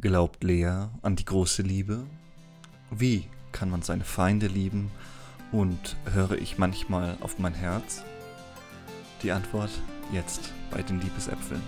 [0.00, 2.06] Glaubt Lea an die große Liebe?
[2.90, 4.90] Wie kann man seine Feinde lieben?
[5.52, 8.02] Und höre ich manchmal auf mein Herz?
[9.22, 9.68] Die Antwort
[10.10, 11.60] jetzt bei den Liebesäpfeln.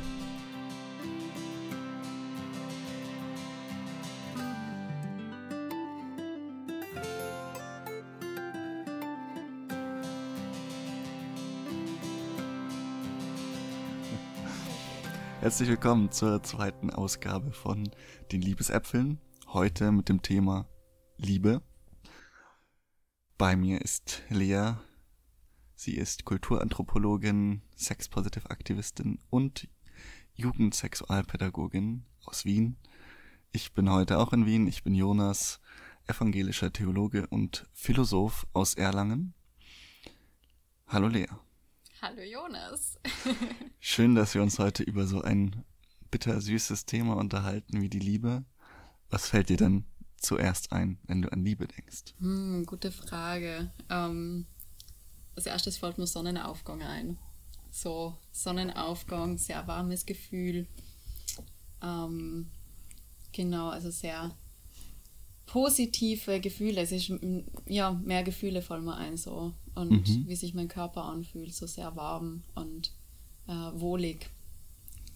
[15.42, 17.90] Herzlich willkommen zur zweiten Ausgabe von
[18.30, 19.18] den Liebesäpfeln.
[19.48, 20.68] Heute mit dem Thema
[21.16, 21.62] Liebe.
[23.38, 24.74] Bei mir ist Lea.
[25.74, 29.68] Sie ist Kulturanthropologin, Sex-Positive-Aktivistin und
[30.34, 32.76] Jugendsexualpädagogin aus Wien.
[33.50, 34.68] Ich bin heute auch in Wien.
[34.68, 35.60] Ich bin Jonas,
[36.06, 39.34] evangelischer Theologe und Philosoph aus Erlangen.
[40.86, 41.26] Hallo Lea.
[42.04, 42.98] Hallo Jonas.
[43.78, 45.64] Schön, dass wir uns heute über so ein
[46.10, 48.44] bittersüßes Thema unterhalten wie die Liebe.
[49.08, 49.84] Was fällt dir denn
[50.16, 52.14] zuerst ein, wenn du an Liebe denkst?
[52.18, 53.70] Hm, gute Frage.
[53.88, 54.46] Ähm,
[55.36, 57.18] als erstes fällt mir Sonnenaufgang ein.
[57.70, 60.66] So, Sonnenaufgang, sehr warmes Gefühl.
[61.84, 62.50] Ähm,
[63.30, 64.36] genau, also sehr
[65.52, 66.80] positive Gefühle.
[66.80, 67.12] Es ist
[67.66, 70.26] ja mehr Gefühle fallen mir ein so und mhm.
[70.26, 72.90] wie sich mein Körper anfühlt, so sehr warm und
[73.46, 74.30] äh, wohlig.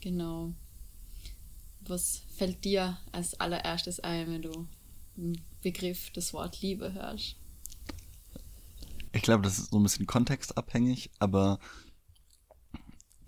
[0.03, 0.53] Genau.
[1.81, 4.69] Was fällt dir als allererstes ein, wenn du
[5.17, 7.37] den Begriff, das Wort Liebe hörst?
[9.12, 11.59] Ich glaube, das ist so ein bisschen kontextabhängig, aber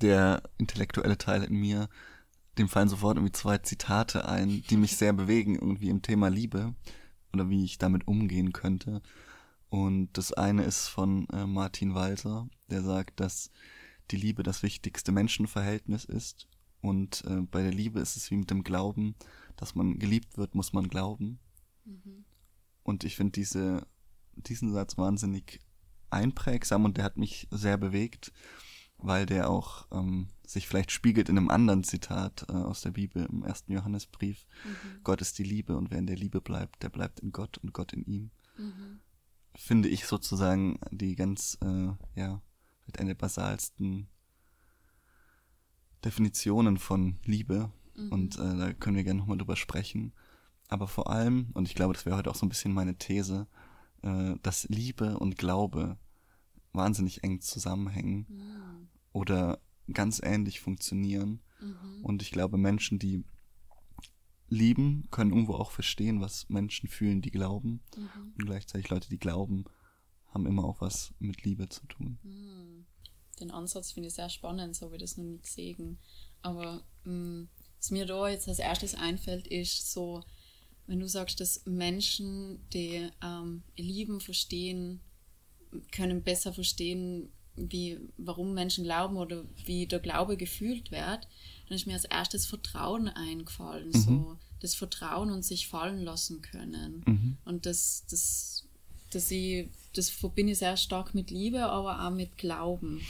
[0.02, 1.88] der intellektuelle Teil in mir,
[2.58, 6.74] dem fallen sofort irgendwie zwei Zitate ein, die mich sehr bewegen, irgendwie im Thema Liebe
[7.32, 9.02] oder wie ich damit umgehen könnte.
[9.68, 13.50] Und das eine ist von äh, Martin Walser, der sagt, dass
[14.10, 16.48] die Liebe das wichtigste Menschenverhältnis ist.
[16.80, 19.14] Und äh, bei der Liebe ist es wie mit dem Glauben,
[19.56, 21.38] dass man geliebt wird, muss man glauben.
[21.84, 22.24] Mhm.
[22.82, 23.86] Und ich finde diese,
[24.36, 25.60] diesen Satz wahnsinnig
[26.10, 28.32] einprägsam und der hat mich sehr bewegt,
[28.96, 33.26] weil der auch ähm, sich vielleicht spiegelt in einem anderen Zitat äh, aus der Bibel
[33.30, 34.46] im ersten Johannesbrief.
[34.64, 35.00] Mhm.
[35.04, 37.72] Gott ist die Liebe und wer in der Liebe bleibt, der bleibt in Gott und
[37.72, 38.30] Gott in ihm.
[38.56, 39.00] Mhm
[39.58, 42.40] finde ich sozusagen die ganz, äh, ja,
[42.86, 44.08] mit einer der basalsten
[46.04, 47.70] Definitionen von Liebe.
[47.96, 48.12] Mhm.
[48.12, 50.12] Und äh, da können wir gerne nochmal drüber sprechen.
[50.68, 53.48] Aber vor allem, und ich glaube, das wäre heute auch so ein bisschen meine These,
[54.02, 55.98] äh, dass Liebe und Glaube
[56.72, 58.88] wahnsinnig eng zusammenhängen mhm.
[59.12, 59.58] oder
[59.92, 61.40] ganz ähnlich funktionieren.
[61.60, 62.04] Mhm.
[62.04, 63.24] Und ich glaube, Menschen, die
[64.48, 67.80] lieben, können irgendwo auch verstehen, was Menschen fühlen, die glauben.
[67.96, 68.32] Mhm.
[68.36, 69.64] Und gleichzeitig Leute, die glauben,
[70.28, 72.18] haben immer auch was mit Liebe zu tun.
[72.22, 72.86] Mhm.
[73.40, 75.98] Den Ansatz finde ich sehr spannend, so wie das noch nicht sehen.
[76.42, 80.24] Aber mh, mm, was mir da jetzt als erstes einfällt, ist so,
[80.86, 85.00] wenn du sagst, dass Menschen, die ähm, lieben, verstehen,
[85.92, 91.28] können besser verstehen, wie, warum Menschen glauben oder wie der Glaube gefühlt wird,
[91.68, 93.88] dann ist mir als erstes Vertrauen eingefallen.
[93.88, 93.98] Mhm.
[93.98, 97.02] So das Vertrauen und sich fallen lassen können.
[97.06, 97.36] Mhm.
[97.44, 98.64] Und das, das,
[99.12, 103.00] das, ich, das verbinde ich sehr stark mit Liebe, aber auch mit Glauben.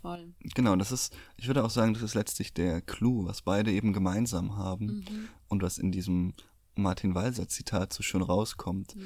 [0.00, 0.32] Voll.
[0.54, 3.92] Genau, das ist, ich würde auch sagen, das ist letztlich der Clou, was beide eben
[3.92, 5.28] gemeinsam haben mhm.
[5.48, 6.34] und was in diesem
[6.76, 8.94] Martin Walser Zitat so schön rauskommt.
[8.94, 9.02] Mhm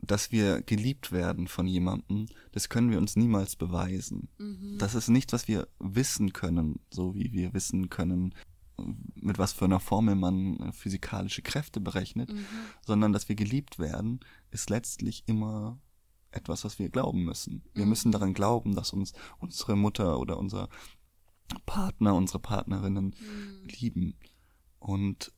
[0.00, 4.28] dass wir geliebt werden von jemandem, das können wir uns niemals beweisen.
[4.38, 4.78] Mhm.
[4.78, 8.34] Das ist nichts, was wir wissen können, so wie wir wissen können,
[9.16, 12.46] mit was für einer Formel man physikalische Kräfte berechnet, mhm.
[12.86, 14.20] sondern dass wir geliebt werden,
[14.50, 15.80] ist letztlich immer
[16.30, 17.64] etwas, was wir glauben müssen.
[17.74, 17.90] Wir mhm.
[17.90, 20.68] müssen daran glauben, dass uns unsere Mutter oder unser
[21.66, 23.68] Partner, unsere Partnerinnen mhm.
[23.80, 24.14] lieben.
[24.78, 25.32] Und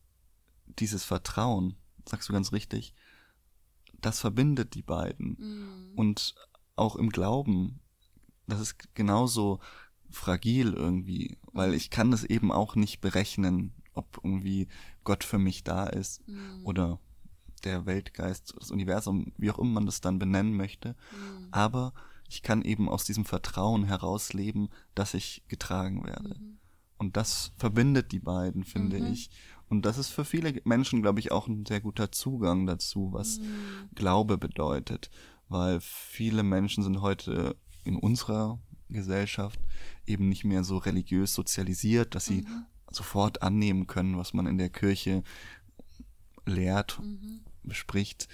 [0.78, 1.76] dieses Vertrauen,
[2.08, 2.94] sagst du ganz richtig,
[4.00, 5.36] das verbindet die beiden.
[5.38, 5.92] Mhm.
[5.96, 6.34] Und
[6.76, 7.80] auch im Glauben,
[8.46, 9.60] das ist genauso
[10.10, 14.68] fragil irgendwie, weil ich kann das eben auch nicht berechnen, ob irgendwie
[15.04, 16.64] Gott für mich da ist mhm.
[16.64, 17.00] oder
[17.64, 20.96] der Weltgeist, das Universum, wie auch immer man das dann benennen möchte.
[21.12, 21.48] Mhm.
[21.50, 21.92] Aber
[22.28, 26.36] ich kann eben aus diesem Vertrauen herausleben, dass ich getragen werde.
[26.38, 26.58] Mhm.
[26.96, 29.12] Und das verbindet die beiden, finde mhm.
[29.12, 29.30] ich.
[29.70, 33.38] Und das ist für viele Menschen, glaube ich, auch ein sehr guter Zugang dazu, was
[33.38, 33.88] mhm.
[33.94, 35.10] Glaube bedeutet.
[35.48, 38.58] Weil viele Menschen sind heute in unserer
[38.88, 39.60] Gesellschaft
[40.06, 42.66] eben nicht mehr so religiös sozialisiert, dass sie mhm.
[42.90, 45.22] sofort annehmen können, was man in der Kirche
[46.46, 47.40] lehrt, mhm.
[47.62, 48.28] bespricht.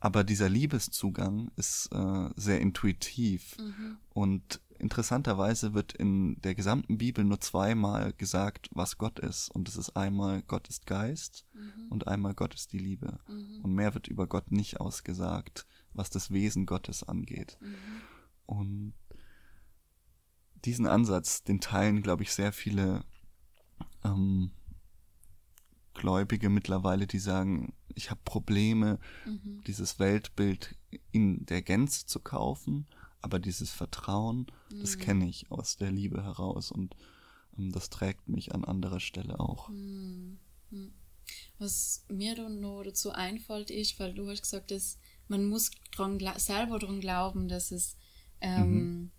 [0.00, 3.98] Aber dieser Liebeszugang ist äh, sehr intuitiv mhm.
[4.10, 9.48] und interessanterweise wird in der gesamten Bibel nur zweimal gesagt, was Gott ist.
[9.48, 11.88] Und es ist einmal Gott ist Geist mhm.
[11.88, 13.20] und einmal Gott ist die Liebe.
[13.28, 13.60] Mhm.
[13.62, 17.56] Und mehr wird über Gott nicht ausgesagt, was das Wesen Gottes angeht.
[17.60, 17.74] Mhm.
[18.46, 18.94] Und
[20.64, 23.04] diesen Ansatz, den teilen, glaube ich, sehr viele
[24.04, 24.50] ähm,
[25.94, 29.62] Gläubige mittlerweile, die sagen, ich habe Probleme, mhm.
[29.66, 30.76] dieses Weltbild
[31.12, 32.86] in der Gänze zu kaufen,
[33.22, 34.80] aber dieses Vertrauen, mhm.
[34.80, 36.94] das kenne ich aus der Liebe heraus und
[37.58, 39.68] ähm, das trägt mich an anderer Stelle auch.
[39.68, 40.38] Mhm.
[40.70, 40.92] mhm.
[41.58, 44.98] Was mir dann noch dazu einfällt, ist, weil du hast gesagt, dass
[45.28, 47.96] man muss dran, selber daran glauben, dass es
[48.40, 49.10] ähm, mhm.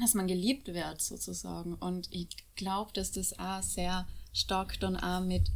[0.00, 1.74] dass man geliebt wird sozusagen.
[1.74, 5.50] Und ich glaube, dass das auch sehr stark dann auch mit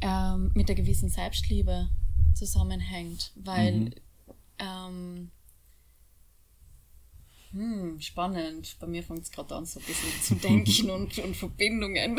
[0.00, 1.88] ähm, mit der gewissen Selbstliebe
[2.34, 3.90] zusammenhängt, weil mhm.
[4.58, 5.30] ähm,
[7.50, 8.76] hm, spannend.
[8.80, 12.18] Bei mir fängt es gerade an, so ein bisschen zu denken und, und Verbindungen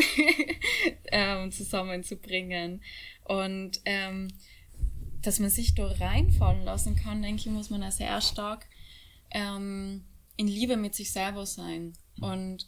[1.11, 2.81] ähm, zusammenzubringen.
[3.23, 4.29] Und ähm,
[5.21, 8.67] dass man sich da reinfallen lassen kann, denke ich, muss man auch sehr stark
[9.31, 10.05] ähm,
[10.37, 11.93] in Liebe mit sich selber sein.
[12.21, 12.67] Und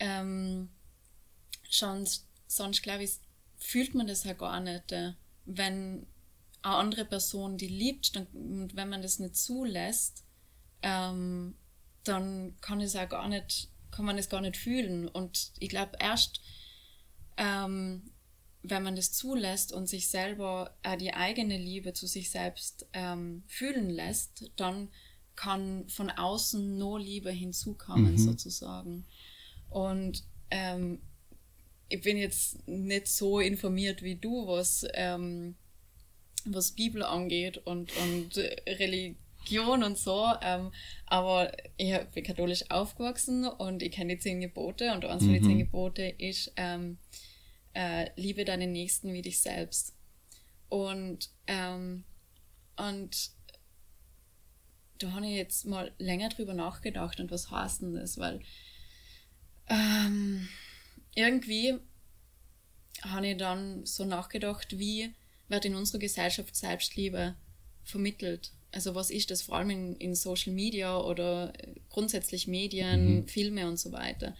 [0.00, 0.70] ähm,
[1.68, 2.06] schon,
[2.46, 3.12] sonst glaube ich,
[3.56, 5.12] fühlt man das ja gar nicht, äh,
[5.44, 6.06] wenn
[6.62, 10.24] eine andere Person die liebt und wenn man das nicht zulässt,
[10.82, 11.54] ähm,
[12.04, 15.08] dann kann es auch gar nicht, kann man es gar nicht fühlen.
[15.08, 16.40] Und ich glaube, erst
[17.36, 18.10] ähm,
[18.62, 23.44] wenn man das zulässt und sich selber äh, die eigene Liebe zu sich selbst ähm,
[23.46, 24.88] fühlen lässt, dann
[25.36, 28.18] kann von außen nur Liebe hinzukommen, mhm.
[28.18, 29.06] sozusagen.
[29.70, 31.00] Und ähm,
[31.88, 35.54] ich bin jetzt nicht so informiert wie du, was, ähm,
[36.44, 38.36] was Bibel angeht und, und
[38.66, 39.16] Religion
[39.56, 40.32] und so.
[40.42, 40.72] Ähm,
[41.06, 45.26] aber ich bin katholisch aufgewachsen und ich kenne die zehn Gebote und eins mhm.
[45.26, 46.98] von den zehn Gebote ist, ähm,
[47.74, 49.94] äh, liebe deinen Nächsten wie dich selbst.
[50.68, 52.04] Und, ähm,
[52.76, 53.30] und
[54.98, 58.40] da habe ich jetzt mal länger drüber nachgedacht und was heißt denn das, weil
[59.68, 60.48] ähm,
[61.14, 61.78] irgendwie
[63.02, 65.14] habe ich dann so nachgedacht, wie
[65.48, 67.36] wird in unserer Gesellschaft Selbstliebe
[67.84, 68.52] vermittelt?
[68.70, 71.52] Also was ist das vor allem in, in Social Media oder
[71.88, 73.28] grundsätzlich Medien, mhm.
[73.28, 74.36] Filme und so weiter?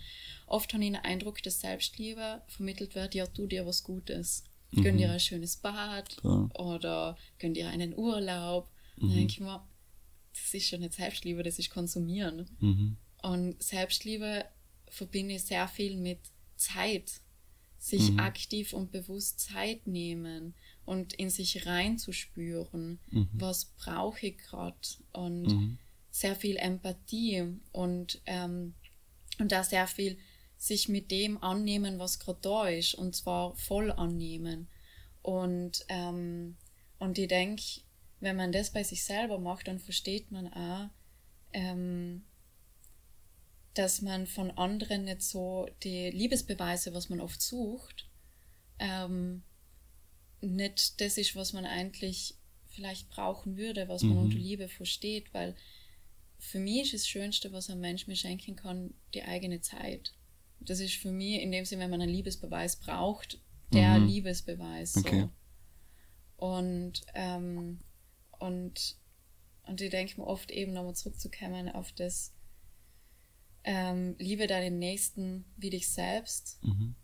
[0.46, 4.44] Oft habe ich den Eindruck, dass Selbstliebe vermittelt wird, ja, tu dir was Gutes.
[4.70, 4.82] Mhm.
[4.82, 6.48] Gönn dir ein schönes Bad ja.
[6.58, 8.68] oder gönn dir einen Urlaub.
[8.96, 9.00] Mhm.
[9.00, 9.66] Dann denke ich mir,
[10.32, 12.48] das ist schon nicht Selbstliebe, das ist Konsumieren.
[12.60, 12.96] Mhm.
[13.22, 14.44] Und Selbstliebe
[14.88, 16.20] verbinde ich sehr viel mit
[16.56, 17.20] Zeit,
[17.78, 18.20] sich mhm.
[18.20, 20.54] aktiv und bewusst Zeit nehmen
[20.88, 23.28] und in sich reinzuspüren, mhm.
[23.34, 24.74] was brauche ich gerade
[25.12, 25.78] und mhm.
[26.10, 28.74] sehr viel Empathie und, ähm,
[29.38, 30.16] und da sehr viel
[30.56, 34.66] sich mit dem annehmen, was gerade da ist und zwar voll annehmen.
[35.20, 36.56] Und, ähm,
[36.98, 37.62] und ich denke,
[38.20, 40.88] wenn man das bei sich selber macht, dann versteht man auch,
[41.52, 42.24] ähm,
[43.74, 48.08] dass man von anderen nicht so die Liebesbeweise, was man oft sucht,
[48.78, 49.42] ähm,
[50.40, 52.34] nicht das ist, was man eigentlich
[52.68, 54.22] vielleicht brauchen würde, was man mhm.
[54.24, 55.56] unter Liebe versteht, weil
[56.38, 60.14] für mich ist das Schönste, was ein Mensch mir schenken kann, die eigene Zeit.
[60.60, 63.40] Das ist für mich, in dem Sinne, wenn man einen Liebesbeweis braucht,
[63.72, 64.06] der mhm.
[64.06, 64.96] Liebesbeweis.
[64.96, 65.22] Okay.
[65.22, 66.46] So.
[66.46, 67.80] Und, ähm,
[68.38, 68.96] und,
[69.66, 72.32] und ich denke mir oft eben nochmal zurückzukommen auf das,
[73.64, 76.94] ähm, liebe deinen Nächsten wie dich selbst, mhm.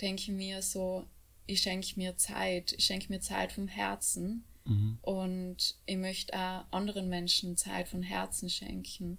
[0.00, 1.04] denke mir so,
[1.52, 4.98] ich schenke mir Zeit, ich schenke mir Zeit vom Herzen mhm.
[5.02, 9.18] und ich möchte auch anderen Menschen Zeit von Herzen schenken.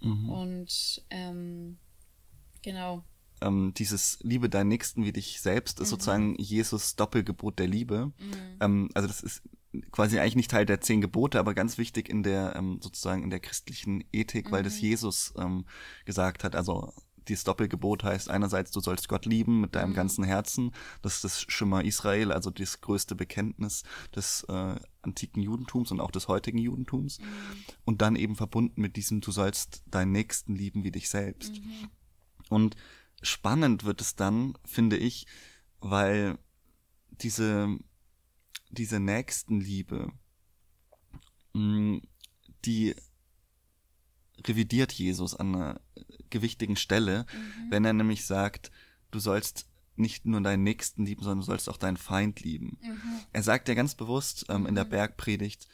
[0.00, 0.30] Mhm.
[0.30, 1.78] Und ähm,
[2.62, 3.04] genau.
[3.40, 5.90] Ähm, dieses Liebe deinen Nächsten wie dich selbst ist mhm.
[5.90, 8.12] sozusagen Jesus Doppelgebot der Liebe.
[8.18, 8.56] Mhm.
[8.60, 9.42] Ähm, also das ist
[9.90, 13.30] quasi eigentlich nicht Teil der zehn Gebote, aber ganz wichtig in der ähm, sozusagen in
[13.30, 14.52] der christlichen Ethik, mhm.
[14.52, 14.80] weil das mhm.
[14.80, 15.64] Jesus ähm,
[16.04, 16.54] gesagt hat.
[16.54, 16.92] Also
[17.28, 19.94] dieses Doppelgebot heißt einerseits, du sollst Gott lieben mit deinem mhm.
[19.94, 20.72] ganzen Herzen.
[21.02, 23.82] Das ist das Schimmer Israel, also das größte Bekenntnis
[24.14, 27.18] des äh, antiken Judentums und auch des heutigen Judentums.
[27.18, 27.24] Mhm.
[27.84, 31.60] Und dann eben verbunden mit diesem, du sollst deinen Nächsten lieben wie dich selbst.
[31.60, 31.90] Mhm.
[32.48, 32.76] Und
[33.22, 35.26] spannend wird es dann, finde ich,
[35.80, 36.38] weil
[37.10, 37.78] diese
[38.72, 40.10] diese Nächstenliebe,
[41.52, 41.98] mm,
[42.64, 42.94] die
[44.46, 45.80] revidiert Jesus an einer
[46.30, 47.70] gewichtigen Stelle, mhm.
[47.70, 48.70] wenn er nämlich sagt,
[49.10, 52.78] du sollst nicht nur deinen Nächsten lieben, sondern du sollst auch deinen Feind lieben.
[52.82, 53.20] Mhm.
[53.32, 54.90] Er sagt ja ganz bewusst ähm, in der mhm.
[54.90, 55.68] Bergpredigt,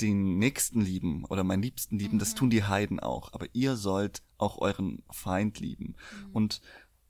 [0.00, 2.20] den Nächsten lieben oder meinen Liebsten lieben, mhm.
[2.20, 3.32] das tun die Heiden auch.
[3.32, 5.96] Aber ihr sollt auch euren Feind lieben.
[6.26, 6.30] Mhm.
[6.32, 6.60] Und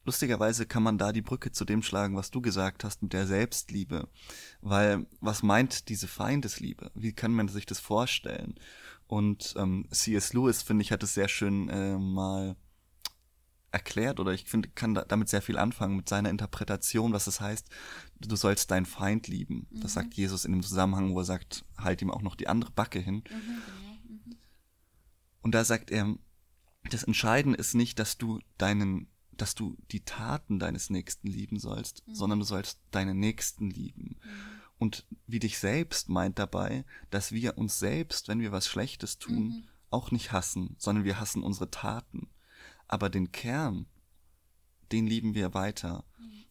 [0.04, 3.26] lustigerweise kann man da die Brücke zu dem schlagen, was du gesagt hast mit der
[3.26, 4.08] Selbstliebe.
[4.60, 6.90] Weil was meint diese Feindesliebe?
[6.94, 8.54] Wie kann man sich das vorstellen?
[9.06, 10.32] Und ähm, C.S.
[10.32, 12.56] Lewis, finde ich, hat es sehr schön äh, mal
[13.74, 17.40] erklärt oder ich finde, kann da, damit sehr viel anfangen mit seiner Interpretation, was es
[17.40, 17.68] heißt,
[18.20, 19.66] du sollst deinen Feind lieben.
[19.70, 19.80] Mhm.
[19.80, 22.70] Das sagt Jesus in dem Zusammenhang, wo er sagt, halt ihm auch noch die andere
[22.70, 23.16] Backe hin.
[23.16, 23.92] Mhm, genau.
[24.08, 24.36] mhm.
[25.42, 26.16] Und da sagt er,
[26.88, 32.06] das Entscheidende ist nicht, dass du deinen, dass du die Taten deines Nächsten lieben sollst,
[32.06, 32.14] mhm.
[32.14, 34.16] sondern du sollst deinen Nächsten lieben.
[34.78, 34.84] Mhm.
[34.84, 39.48] Und wie dich selbst meint dabei, dass wir uns selbst, wenn wir was Schlechtes tun,
[39.48, 39.64] mhm.
[39.90, 42.28] auch nicht hassen, sondern wir hassen unsere Taten.
[42.88, 43.86] Aber den Kern,
[44.92, 46.04] den lieben wir weiter.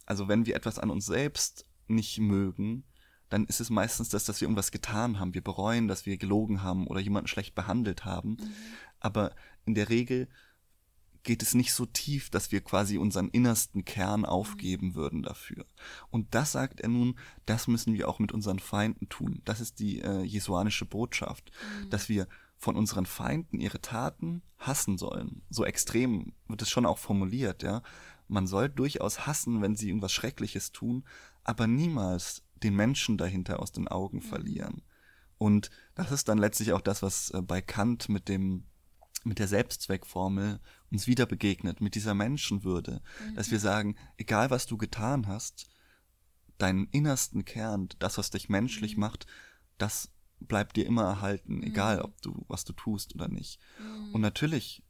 [0.06, 2.84] Also wenn wir etwas an uns selbst nicht mögen,
[3.30, 5.34] dann ist es meistens das, dass wir irgendwas getan haben.
[5.34, 8.32] Wir bereuen, dass wir gelogen haben oder jemanden schlecht behandelt haben.
[8.32, 8.54] Mhm.
[9.00, 10.28] Aber in der Regel
[11.24, 14.96] geht es nicht so tief, dass wir quasi unseren innersten Kern aufgeben mhm.
[14.96, 15.66] würden dafür.
[16.10, 19.42] Und das sagt er nun, das müssen wir auch mit unseren Feinden tun.
[19.46, 21.52] Das ist die äh, jesuanische Botschaft,
[21.82, 21.90] mhm.
[21.90, 22.28] dass wir
[22.58, 25.42] von unseren Feinden ihre Taten hassen sollen.
[25.50, 27.82] So extrem wird es schon auch formuliert, ja.
[28.30, 31.04] Man soll durchaus hassen, wenn sie irgendwas Schreckliches tun,
[31.44, 34.22] aber niemals den Menschen dahinter aus den Augen mhm.
[34.22, 34.82] verlieren.
[35.38, 38.66] Und das ist dann letztlich auch das, was äh, bei Kant mit dem
[39.24, 40.60] mit der Selbstzweckformel
[40.92, 43.36] uns wieder begegnet, mit dieser Menschenwürde, mhm.
[43.36, 45.68] dass wir sagen, egal was du getan hast,
[46.58, 49.02] deinen innersten Kern, das, was dich menschlich mhm.
[49.02, 49.28] macht,
[49.78, 51.64] das bleibt dir immer erhalten, mhm.
[51.64, 53.60] egal ob du, was du tust oder nicht.
[53.80, 54.14] Mhm.
[54.14, 54.84] Und natürlich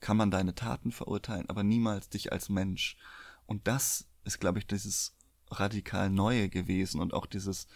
[0.00, 2.96] kann man deine Taten verurteilen, aber niemals dich als Mensch.
[3.46, 5.16] Und das ist, glaube ich, dieses
[5.50, 7.66] radikal Neue gewesen und auch dieses,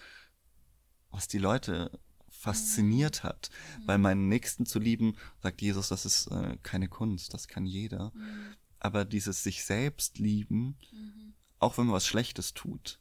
[1.10, 1.98] was die Leute
[2.40, 3.28] fasziniert mhm.
[3.28, 3.50] hat.
[3.50, 3.86] Mhm.
[3.86, 8.12] Weil meinen Nächsten zu lieben, sagt Jesus, das ist äh, keine Kunst, das kann jeder.
[8.14, 8.54] Mhm.
[8.78, 11.34] Aber dieses sich selbst lieben, mhm.
[11.58, 12.98] auch wenn man was Schlechtes tut,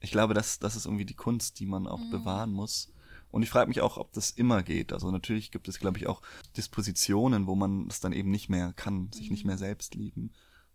[0.00, 2.10] ich glaube, das, das ist irgendwie die Kunst, die man auch mhm.
[2.10, 2.92] bewahren muss.
[3.30, 4.92] Und ich frage mich auch, ob das immer geht.
[4.92, 6.22] Also natürlich gibt es, glaube ich, auch
[6.56, 9.32] Dispositionen, wo man es dann eben nicht mehr kann, sich mhm.
[9.32, 9.60] nicht mehr mhm.
[9.60, 10.32] selbst lieben.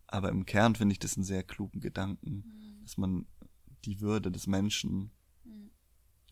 [0.08, 2.84] Aber im Kern finde ich das einen sehr klugen Gedanken, mhm.
[2.84, 3.26] dass man
[3.84, 5.12] die Würde des Menschen mhm.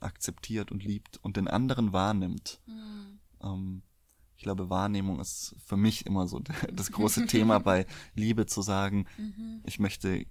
[0.04, 2.62] Akzeptiert und liebt und den anderen wahrnimmt.
[2.66, 3.20] Mhm.
[3.42, 3.84] Ähm,
[4.36, 6.42] ich glaube, Wahrnehmung ist für mich immer so
[6.74, 9.08] das große Thema bei Liebe zu sagen,
[9.64, 10.26] ich möchte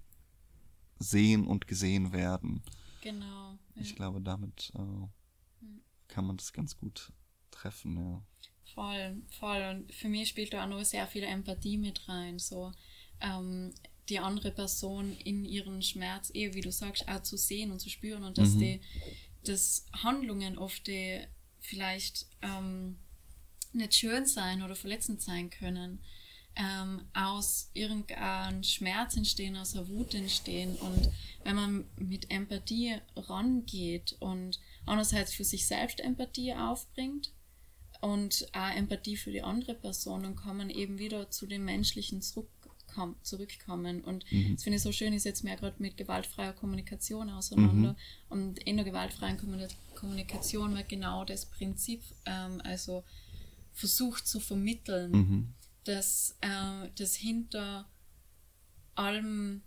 [0.99, 2.61] sehen und gesehen werden.
[3.01, 3.57] Genau.
[3.75, 3.81] Ja.
[3.81, 5.81] Ich glaube, damit äh, hm.
[6.07, 7.11] kann man das ganz gut
[7.51, 8.21] treffen, ja.
[8.73, 9.61] Voll, voll.
[9.71, 12.39] Und für mich spielt da auch noch sehr viel Empathie mit rein.
[12.39, 12.71] So
[13.19, 13.73] ähm,
[14.09, 17.89] die andere Person in ihren Schmerz, eher wie du sagst, auch zu sehen und zu
[17.89, 18.59] spüren und dass mhm.
[18.59, 18.81] die
[19.47, 21.21] dass Handlungen oft die
[21.59, 22.97] vielleicht ähm,
[23.71, 25.99] nicht schön sein oder verletzend sein können
[26.55, 30.75] ähm, aus irgendeinem Schmerz entstehen, aus einer Wut entstehen.
[30.75, 31.09] Und
[31.43, 37.31] wenn man mit Empathie rangeht und einerseits für sich selbst Empathie aufbringt
[38.01, 42.21] und auch Empathie für die andere Person, dann kann man eben wieder zu dem Menschlichen
[43.21, 44.01] zurückkommen.
[44.01, 44.53] Und mhm.
[44.53, 47.91] das finde ich so schön, ich setze mir gerade mit gewaltfreier Kommunikation auseinander.
[47.91, 47.97] Mhm.
[48.29, 49.37] Und in der gewaltfreien
[49.95, 53.03] Kommunikation wird genau das Prinzip, ähm, also
[53.73, 55.11] versucht zu vermitteln.
[55.11, 57.89] Mhm dass, äh, dass hinter
[58.95, 59.63] allem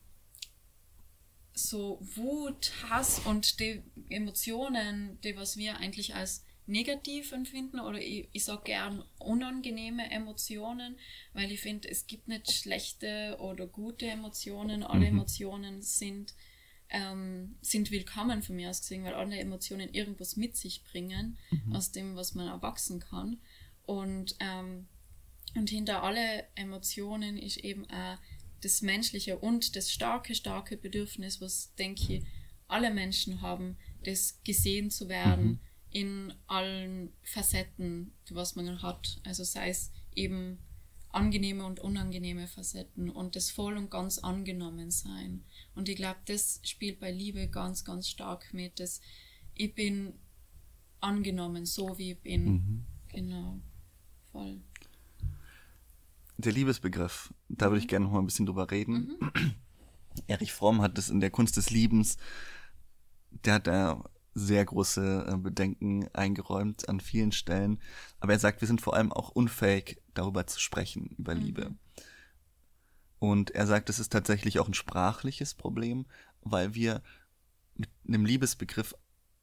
[1.52, 8.28] so Wut, Hass und die Emotionen, die was wir eigentlich als negativ empfinden oder ich,
[8.32, 10.96] ich sage gern unangenehme Emotionen,
[11.32, 14.82] weil ich finde, es gibt nicht schlechte oder gute Emotionen.
[14.82, 15.18] Alle mhm.
[15.18, 16.34] Emotionen sind,
[16.88, 21.76] ähm, sind willkommen von mir aus gesehen, weil alle Emotionen irgendwas mit sich bringen, mhm.
[21.76, 23.38] aus dem, was man erwachsen kann.
[23.84, 24.88] Und ähm,
[25.56, 28.18] und hinter alle Emotionen ist eben auch
[28.60, 32.24] das menschliche und das starke, starke Bedürfnis, was, denke ich,
[32.68, 35.60] alle Menschen haben, das gesehen zu werden mhm.
[35.96, 39.18] In allen Facetten, was man hat.
[39.24, 40.58] Also sei es eben
[41.08, 45.42] angenehme und unangenehme Facetten und das voll und ganz angenommen sein.
[45.74, 48.78] Und ich glaube, das spielt bei Liebe ganz, ganz stark mit.
[48.78, 49.00] dass
[49.54, 50.12] ich bin
[51.00, 52.44] angenommen, so wie ich bin.
[52.44, 52.86] Mhm.
[53.08, 53.58] Genau.
[54.32, 54.60] Voll
[56.38, 57.88] der Liebesbegriff, da würde ich mhm.
[57.88, 59.16] gerne noch mal ein bisschen drüber reden.
[59.18, 59.54] Mhm.
[60.26, 62.18] Erich Fromm hat das in der Kunst des Liebens,
[63.30, 64.04] der hat da
[64.36, 67.80] sehr große äh, Bedenken eingeräumt an vielen Stellen.
[68.20, 71.40] Aber er sagt, wir sind vor allem auch unfähig, darüber zu sprechen, über mhm.
[71.40, 71.74] Liebe.
[73.18, 76.04] Und er sagt, es ist tatsächlich auch ein sprachliches Problem,
[76.42, 77.02] weil wir
[77.74, 78.94] mit einem Liebesbegriff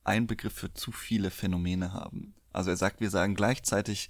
[0.03, 2.35] einen Begriff für zu viele Phänomene haben.
[2.51, 4.09] Also er sagt, wir sagen gleichzeitig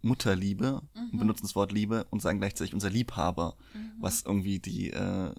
[0.00, 1.18] Mutterliebe, mhm.
[1.18, 3.92] benutzen das Wort Liebe und sagen gleichzeitig unser Liebhaber, mhm.
[4.00, 5.34] was irgendwie die äh,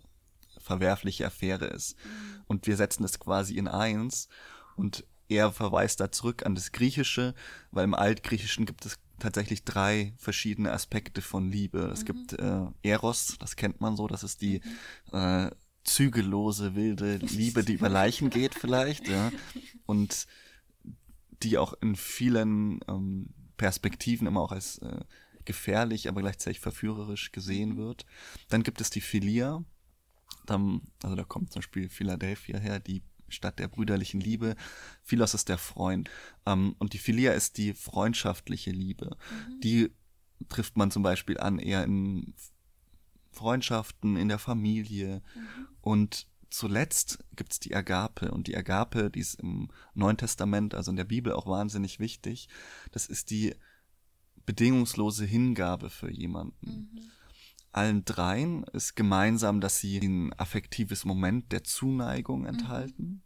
[0.60, 1.96] verwerfliche Affäre ist.
[1.96, 2.42] Mhm.
[2.46, 4.30] Und wir setzen das quasi in eins
[4.80, 7.36] und er verweist da zurück an das Griechische,
[7.72, 11.92] weil im Altgriechischen gibt es tatsächlich drei verschiedene Aspekte von Liebe.
[11.94, 12.06] Es mhm.
[12.06, 14.62] gibt äh, Eros, das kennt man so, das ist die
[15.12, 15.18] mhm.
[15.18, 15.52] äh,
[15.84, 19.32] zügellose, wilde Liebe, die über Leichen geht vielleicht, ja.
[19.86, 20.28] Und
[21.44, 25.02] die auch in vielen ähm, Perspektiven immer auch als äh,
[25.46, 27.78] gefährlich, aber gleichzeitig verführerisch gesehen mhm.
[27.78, 28.06] wird.
[28.50, 29.64] Dann gibt es die Philia,
[30.46, 34.56] dann, also da kommt zum Beispiel Philadelphia her, die Stadt der brüderlichen Liebe.
[35.04, 36.10] Philos ist der Freund.
[36.46, 39.18] Ähm, und die Philia ist die freundschaftliche Liebe.
[39.32, 39.60] Mhm.
[39.62, 39.92] Die
[40.48, 42.34] trifft man zum Beispiel an eher in
[43.32, 45.22] Freundschaften, in der Familie.
[45.36, 45.68] Mhm.
[45.82, 48.32] Und zuletzt gibt's die Agape.
[48.32, 52.50] Und die Agape, die ist im Neuen Testament, also in der Bibel auch wahnsinnig wichtig.
[52.92, 53.56] Das ist die
[54.46, 56.90] bedingungslose Hingabe für jemanden.
[56.94, 57.12] Mhm
[57.72, 62.48] allen dreien ist gemeinsam, dass sie ein affektives Moment der Zuneigung mhm.
[62.48, 63.04] enthalten.
[63.04, 63.22] Mhm.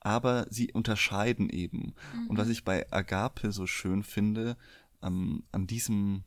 [0.00, 1.94] Aber sie unterscheiden eben.
[2.14, 2.28] Mhm.
[2.28, 4.56] Und was ich bei Agape so schön finde,
[5.02, 6.24] ähm, an diesem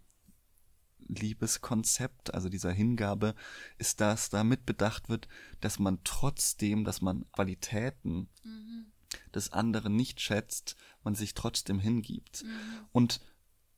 [1.07, 3.35] Liebeskonzept, also dieser Hingabe,
[3.77, 5.27] ist, dass damit bedacht wird,
[5.61, 8.91] dass man trotzdem, dass man Qualitäten mhm.
[9.33, 12.43] des anderen nicht schätzt, man sich trotzdem hingibt.
[12.43, 12.85] Mhm.
[12.91, 13.21] Und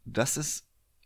[0.03, 0.65] das ist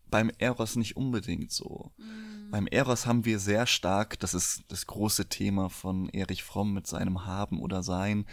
[0.09, 1.91] beim Eros nicht unbedingt so.
[1.97, 2.51] Mhm.
[2.51, 6.87] Beim Eros haben wir sehr stark, das ist das große Thema von Erich Fromm mit
[6.87, 8.25] seinem Haben oder Sein, mhm.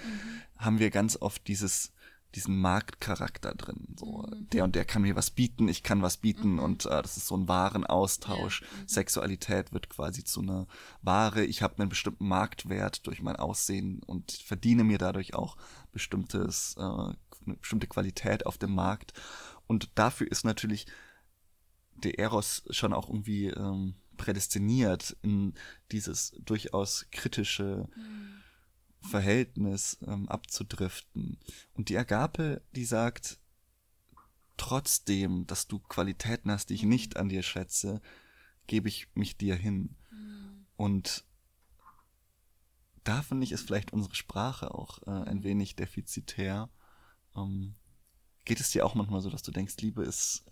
[0.57, 1.93] haben wir ganz oft dieses
[2.35, 3.95] diesen Marktcharakter drin.
[3.99, 4.49] So, mhm.
[4.51, 6.59] der und der kann mir was bieten, ich kann was bieten mhm.
[6.61, 8.63] und äh, das ist so ein Warenaustausch.
[8.63, 8.67] Ja.
[8.67, 8.89] Mhm.
[8.89, 10.67] Sexualität wird quasi zu einer
[11.03, 11.45] Ware.
[11.45, 15.57] Ich habe einen bestimmten Marktwert durch mein Aussehen und verdiene mir dadurch auch
[15.93, 19.13] bestimmtes, äh, eine bestimmte Qualität auf dem Markt.
[19.67, 20.87] Und dafür ist natürlich
[22.05, 25.55] der Eros schon auch irgendwie ähm, prädestiniert in
[25.91, 29.09] dieses durchaus kritische mhm.
[29.09, 31.39] Verhältnis ähm, abzudriften.
[31.75, 33.39] Und die Agape, die sagt,
[34.57, 38.01] trotzdem, dass du Qualitäten hast, die ich nicht an dir schätze,
[38.67, 39.97] gebe ich mich dir hin.
[40.11, 40.67] Mhm.
[40.77, 41.25] Und
[43.05, 45.45] da finde ich, ist vielleicht unsere Sprache auch äh, ein mhm.
[45.45, 46.71] wenig defizitär.
[47.35, 47.75] Ähm,
[48.45, 50.45] geht es dir auch manchmal so, dass du denkst, Liebe ist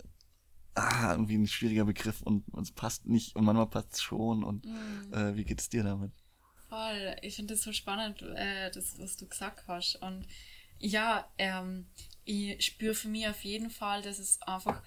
[0.75, 4.45] ah, irgendwie ein schwieriger Begriff und es passt nicht und manchmal passt es schon.
[4.45, 5.13] Und mhm.
[5.13, 6.13] äh, wie geht es dir damit?
[6.69, 9.97] Voll, ich finde das so spannend, äh, das, was du gesagt hast.
[9.97, 10.27] Und
[10.79, 11.87] ja, ähm,
[12.25, 14.83] ich spüre für mich auf jeden Fall, dass es einfach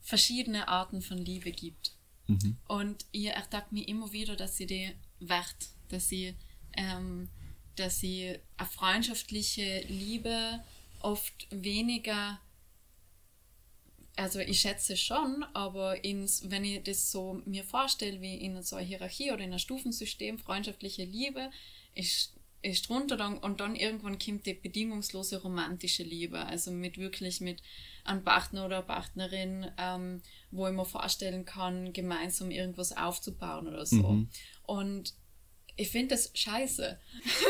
[0.00, 1.96] verschiedene Arten von Liebe gibt.
[2.26, 2.58] Mhm.
[2.66, 6.34] Und ich ertappe mir immer wieder, dass sie die wert, dass sie,
[6.76, 7.28] ähm,
[7.76, 10.62] dass sie eine freundschaftliche Liebe
[11.00, 12.40] oft weniger
[14.16, 18.76] also ich schätze schon, aber ins, wenn ich das so mir vorstelle, wie in so
[18.76, 21.50] einer Hierarchie oder in einem Stufensystem, freundschaftliche Liebe,
[21.94, 27.40] ist, ist drunter dann, und dann irgendwann kommt die bedingungslose romantische Liebe, also mit wirklich
[27.40, 27.62] mit
[28.04, 30.20] einem Partner oder Partnerin, ähm,
[30.50, 34.10] wo ich mir vorstellen kann, gemeinsam irgendwas aufzubauen oder so.
[34.10, 34.28] Mhm.
[34.64, 35.14] Und
[35.76, 37.00] ich finde das scheiße,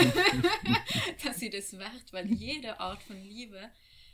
[1.24, 3.70] dass sie das wert, weil jede Art von Liebe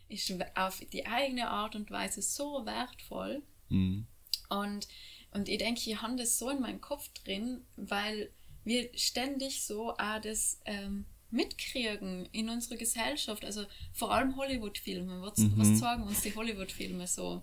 [0.09, 3.43] ist auf die eigene Art und Weise so wertvoll.
[3.69, 4.07] Mhm.
[4.49, 4.89] Und,
[5.33, 8.31] und ich denke, ich habe das so in meinem Kopf drin, weil
[8.65, 13.45] wir ständig so auch das ähm, mitkriegen in unserer Gesellschaft.
[13.45, 15.21] Also vor allem Hollywood-Filme.
[15.23, 15.53] Was, mhm.
[15.57, 17.43] was sagen uns die Hollywood-Filme so?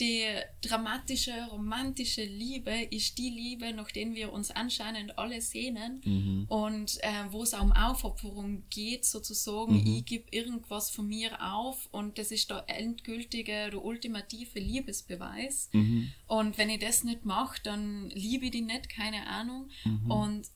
[0.00, 0.24] Die
[0.60, 6.46] dramatische, romantische Liebe ist die Liebe, nach der wir uns anscheinend alle sehnen mhm.
[6.48, 9.86] und äh, wo es um Aufopferung geht, sozusagen, mhm.
[9.86, 15.70] ich gebe irgendwas von mir auf und das ist der endgültige, der ultimative Liebesbeweis.
[15.72, 16.12] Mhm.
[16.26, 19.70] Und wenn ich das nicht mache, dann liebe ich die nicht, keine Ahnung.
[19.84, 20.10] Mhm.
[20.10, 20.50] Und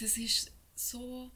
[0.00, 1.30] das ist so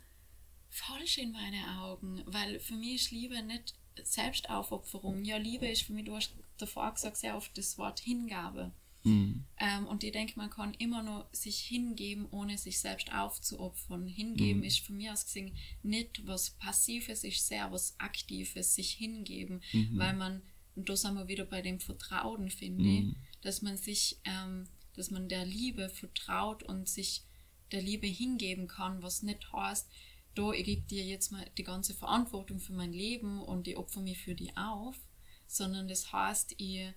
[0.70, 5.24] falsch in meinen Augen, weil für mich ist Liebe nicht Selbstaufopferung.
[5.24, 8.72] Ja, Liebe ist für mich, du hast davor gesagt, sehr oft das Wort Hingabe.
[9.04, 9.44] Mhm.
[9.58, 14.06] Ähm, und ich denke, man kann immer nur sich hingeben, ohne sich selbst aufzuopfern.
[14.06, 14.66] Hingeben mhm.
[14.66, 19.98] ist für mich aus gesehen nicht was Passives, ist sehr was Aktives, sich hingeben, mhm.
[19.98, 20.42] weil man,
[20.76, 23.16] und da sind wir wieder bei dem Vertrauen, finde ich, mhm.
[23.40, 27.24] dass man sich, ähm, dass man der Liebe vertraut und sich
[27.72, 29.88] der Liebe hingeben kann, was nicht heißt,
[30.34, 34.00] da, ich gebe dir jetzt mal die ganze Verantwortung für mein Leben und ich opfer
[34.00, 34.96] mich für die auf,
[35.52, 36.92] sondern das heißt, ich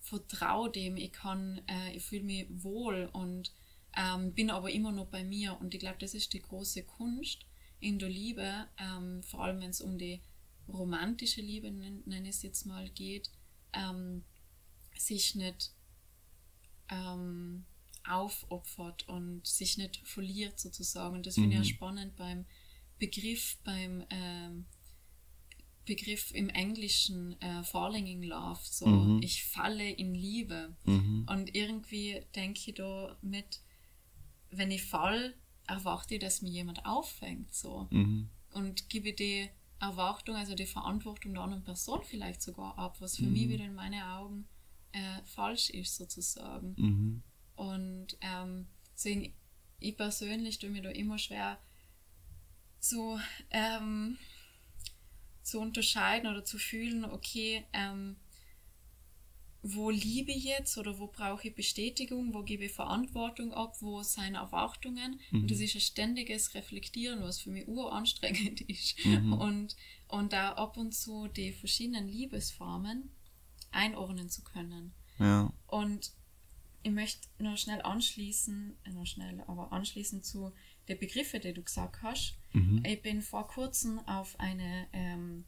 [0.00, 3.52] vertraue dem, ich kann, äh, ich fühle mich wohl und
[3.96, 7.46] ähm, bin aber immer noch bei mir und ich glaube, das ist die große Kunst
[7.80, 10.22] in der Liebe, ähm, vor allem wenn es um die
[10.68, 13.30] romantische Liebe, nenne ich es jetzt mal, geht,
[13.72, 14.24] ähm,
[14.96, 15.72] sich nicht
[16.88, 17.64] ähm,
[18.06, 21.16] aufopfert und sich nicht verliert sozusagen.
[21.16, 21.64] Und das finde ich ja mhm.
[21.64, 22.46] spannend beim
[22.98, 24.66] Begriff, beim ähm,
[25.88, 29.22] Begriff im Englischen äh, Falling in Love, so mhm.
[29.22, 30.76] ich falle in Liebe.
[30.84, 31.26] Mhm.
[31.28, 33.60] Und irgendwie denke ich da mit,
[34.50, 35.34] wenn ich fall,
[35.66, 37.54] erwarte ich, dass mir jemand auffängt.
[37.54, 37.88] So.
[37.90, 38.28] Mhm.
[38.52, 39.48] Und gebe die
[39.80, 43.50] Erwartung, also die Verantwortung der anderen Person vielleicht sogar ab, was für mich mhm.
[43.50, 44.46] wieder in meinen Augen
[44.92, 46.74] äh, falsch ist, sozusagen.
[46.76, 47.22] Mhm.
[47.56, 49.34] Und ähm, deswegen,
[49.80, 51.58] ich persönlich tue mir da immer schwer,
[52.80, 53.18] so
[53.50, 54.18] ähm,
[55.48, 58.16] zu unterscheiden oder zu fühlen, okay, ähm,
[59.62, 64.02] wo liebe ich jetzt oder wo brauche ich Bestätigung, wo gebe ich Verantwortung ab, wo
[64.02, 65.20] sind Erwartungen.
[65.30, 65.42] Mhm.
[65.42, 69.04] Und das ist ein ständiges Reflektieren, was für mich uranstrengend ist.
[69.04, 69.32] Mhm.
[69.32, 73.10] Und, und da ab und zu die verschiedenen Liebesformen
[73.72, 74.94] einordnen zu können.
[75.18, 75.52] Ja.
[75.66, 76.12] Und
[76.82, 80.52] ich möchte noch schnell anschließen, äh, noch schnell, aber anschließen zu
[80.88, 82.36] den Begriffen, die du gesagt hast.
[82.52, 82.82] Mhm.
[82.84, 85.44] Ich bin vor kurzem auf eine ähm,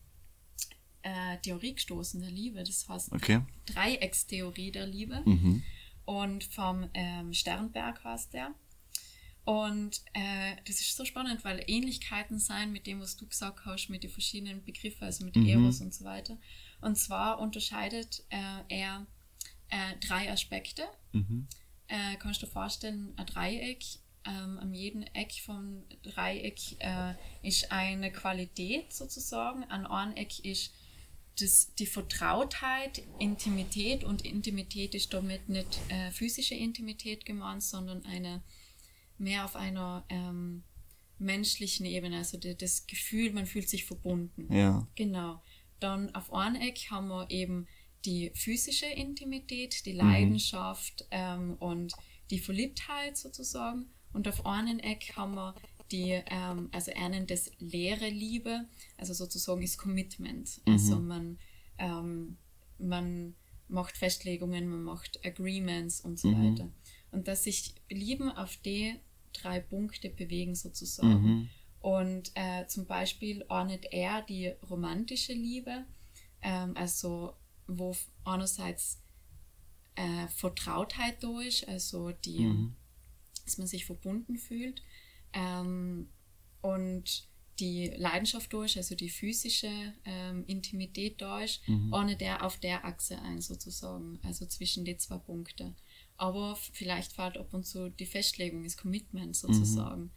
[1.03, 3.41] äh, Theorie gestoßen der Liebe, das heißt okay.
[3.67, 5.23] Dreieckstheorie der Liebe.
[5.25, 5.63] Mhm.
[6.05, 8.55] Und vom ähm, Sternberg heißt der.
[9.45, 13.89] Und äh, das ist so spannend, weil Ähnlichkeiten sein mit dem, was du gesagt hast,
[13.89, 15.47] mit den verschiedenen Begriffen, also mit mhm.
[15.47, 16.37] Eros und so weiter.
[16.81, 19.07] Und zwar unterscheidet äh, er
[19.69, 20.85] äh, drei Aspekte.
[21.13, 21.47] Mhm.
[21.89, 23.85] Äh, kannst du dir vorstellen, ein Dreieck,
[24.27, 29.65] ähm, an jedem Eck vom Dreieck äh, ist eine Qualität sozusagen.
[29.65, 30.73] An einem Eck ist
[31.39, 38.43] das, die Vertrautheit, Intimität und Intimität ist damit nicht äh, physische Intimität gemeint, sondern eine
[39.17, 40.65] mehr auf einer ähm,
[41.19, 44.53] menschlichen Ebene, also die, das Gefühl, man fühlt sich verbunden.
[44.53, 44.87] Ja.
[44.97, 45.43] Genau.
[45.79, 47.67] Dann auf einem Eck haben wir eben
[48.05, 49.99] die physische Intimität, die mhm.
[49.99, 51.07] Leidenschaft mhm.
[51.11, 51.93] ähm, und
[52.31, 53.91] die Verliebtheit sozusagen.
[54.13, 55.55] Und auf einem Eck haben wir
[55.93, 60.61] die, ähm, also nennt das leere Liebe, also sozusagen ist Commitment.
[60.67, 60.73] Mhm.
[60.73, 61.39] Also man,
[61.79, 62.37] ähm,
[62.79, 63.35] man
[63.69, 66.55] macht Festlegungen, man macht Agreements und so mhm.
[66.55, 66.71] weiter.
[67.13, 68.95] Und dass sich Lieben auf die
[69.33, 71.23] drei Punkte bewegen sozusagen.
[71.23, 71.49] Mhm.
[71.81, 75.85] Und äh, zum Beispiel ordnet er die romantische Liebe,
[76.43, 77.35] ähm, also
[77.67, 79.01] wo einerseits
[79.95, 82.77] äh, Vertrautheit da ist, also die, mhm.
[83.51, 84.83] Dass man sich verbunden fühlt
[85.33, 86.09] ähm,
[86.63, 91.93] und die Leidenschaft ist, also die physische ähm, Intimität ist, mhm.
[91.93, 95.75] ohne der auf der Achse ein sozusagen, also zwischen die zwei Punkte.
[96.17, 100.03] Aber vielleicht fällt ab und zu die Festlegung, das Commitment sozusagen.
[100.03, 100.11] Mhm.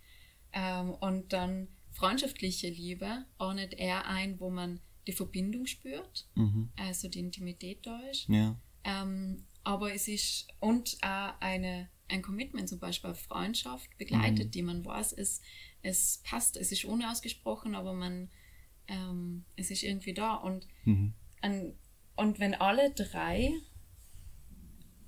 [0.54, 6.70] Ähm, und dann freundschaftliche Liebe ordnet er ein, wo man die Verbindung spürt, mhm.
[6.78, 8.30] also die Intimität da ist.
[8.30, 8.56] Ja.
[8.86, 14.52] Ähm, aber es ist und auch eine, ein Commitment, zum Beispiel auf Freundschaft begleitet, mhm.
[14.52, 15.42] die man weiß, es,
[15.82, 18.30] es passt, es ist unausgesprochen, aber man,
[18.88, 20.36] ähm, es ist irgendwie da.
[20.36, 21.14] Und, mhm.
[21.42, 21.74] an,
[22.16, 23.52] und wenn alle drei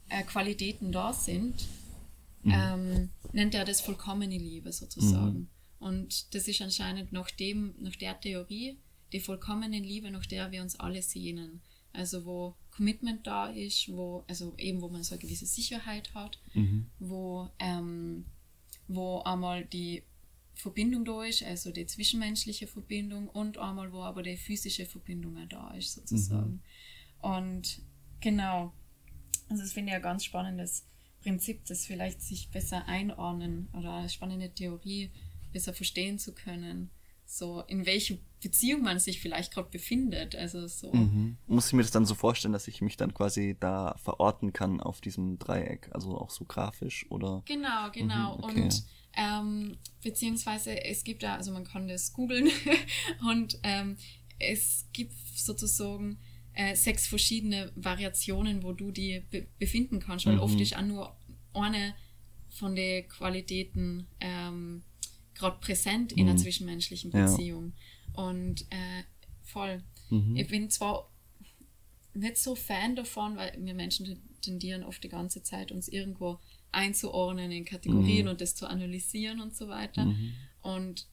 [0.10, 1.68] äh, Qualitäten da sind,
[2.44, 2.52] mhm.
[2.54, 5.40] ähm, nennt er das vollkommene Liebe sozusagen.
[5.40, 5.50] Mhm.
[5.80, 8.80] Und das ist anscheinend nach, dem, nach der Theorie
[9.14, 11.62] die vollkommene Liebe, nach der wir uns alle sehnen.
[11.94, 16.40] Also wo Commitment da ist, wo, also eben wo man so eine gewisse Sicherheit hat,
[16.54, 16.88] mhm.
[17.00, 18.26] wo, ähm,
[18.88, 20.04] wo einmal die
[20.56, 25.48] Verbindung da ist, also die zwischenmenschliche Verbindung und einmal wo aber die physische Verbindung auch
[25.48, 26.62] da ist sozusagen.
[27.22, 27.30] Mhm.
[27.30, 27.82] Und
[28.20, 28.74] genau,
[29.50, 30.86] also das finde ich ein ganz spannendes
[31.22, 35.12] Prinzip, das vielleicht sich besser einordnen oder eine spannende Theorie
[35.54, 36.90] besser verstehen zu können
[37.26, 40.36] so in welcher Beziehung man sich vielleicht gerade befindet.
[40.36, 40.94] Also so.
[40.94, 41.38] Mhm.
[41.48, 44.80] Muss ich mir das dann so vorstellen, dass ich mich dann quasi da verorten kann
[44.80, 47.42] auf diesem Dreieck, also auch so grafisch oder?
[47.46, 48.38] Genau, genau.
[48.38, 48.62] Mhm, okay.
[48.62, 48.84] Und
[49.18, 52.50] ähm, beziehungsweise es gibt da, also man kann das googeln
[53.30, 53.98] und ähm,
[54.38, 56.20] es gibt sozusagen
[56.54, 60.42] äh, sechs verschiedene Variationen, wo du die be befinden kannst, weil mhm.
[60.42, 61.16] oft ist auch nur
[61.54, 61.96] eine
[62.50, 64.84] von den Qualitäten ähm,
[65.36, 66.40] gerade präsent in einer mhm.
[66.40, 67.74] zwischenmenschlichen Beziehung.
[68.16, 68.24] Ja.
[68.24, 69.04] Und äh,
[69.44, 69.84] voll.
[70.10, 70.36] Mhm.
[70.36, 71.12] Ich bin zwar
[72.14, 76.40] nicht so Fan davon, weil wir Menschen tendieren oft die ganze Zeit, uns irgendwo
[76.72, 78.32] einzuordnen in Kategorien mhm.
[78.32, 80.06] und das zu analysieren und so weiter.
[80.06, 80.34] Mhm.
[80.62, 81.08] Und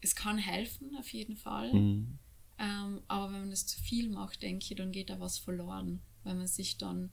[0.00, 1.72] es kann helfen, auf jeden Fall.
[1.72, 2.18] Mhm.
[2.58, 6.00] Ähm, aber wenn man das zu viel macht, denke ich, dann geht da was verloren,
[6.24, 7.10] weil man sich dann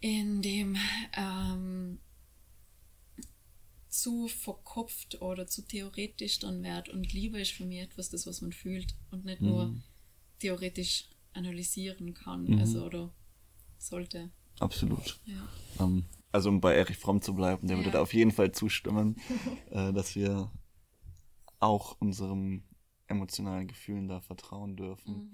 [0.00, 0.76] in dem
[1.16, 1.98] ähm,
[3.88, 6.88] zu verkopft oder zu theoretisch dann wird.
[6.88, 9.48] Und Liebe ist für mich etwas, das, was man fühlt und nicht mhm.
[9.48, 9.74] nur
[10.38, 12.44] theoretisch analysieren kann.
[12.44, 12.58] Mhm.
[12.58, 13.12] Also oder
[13.78, 14.30] sollte.
[14.60, 15.20] Absolut.
[15.24, 15.48] Ja.
[15.80, 17.82] Ähm, also um bei Erich Fromm zu bleiben, der ja.
[17.82, 19.16] würde da auf jeden Fall zustimmen,
[19.70, 20.50] äh, dass wir
[21.60, 22.64] auch unserem
[23.06, 25.14] emotionalen Gefühlen da vertrauen dürfen.
[25.14, 25.32] Mhm.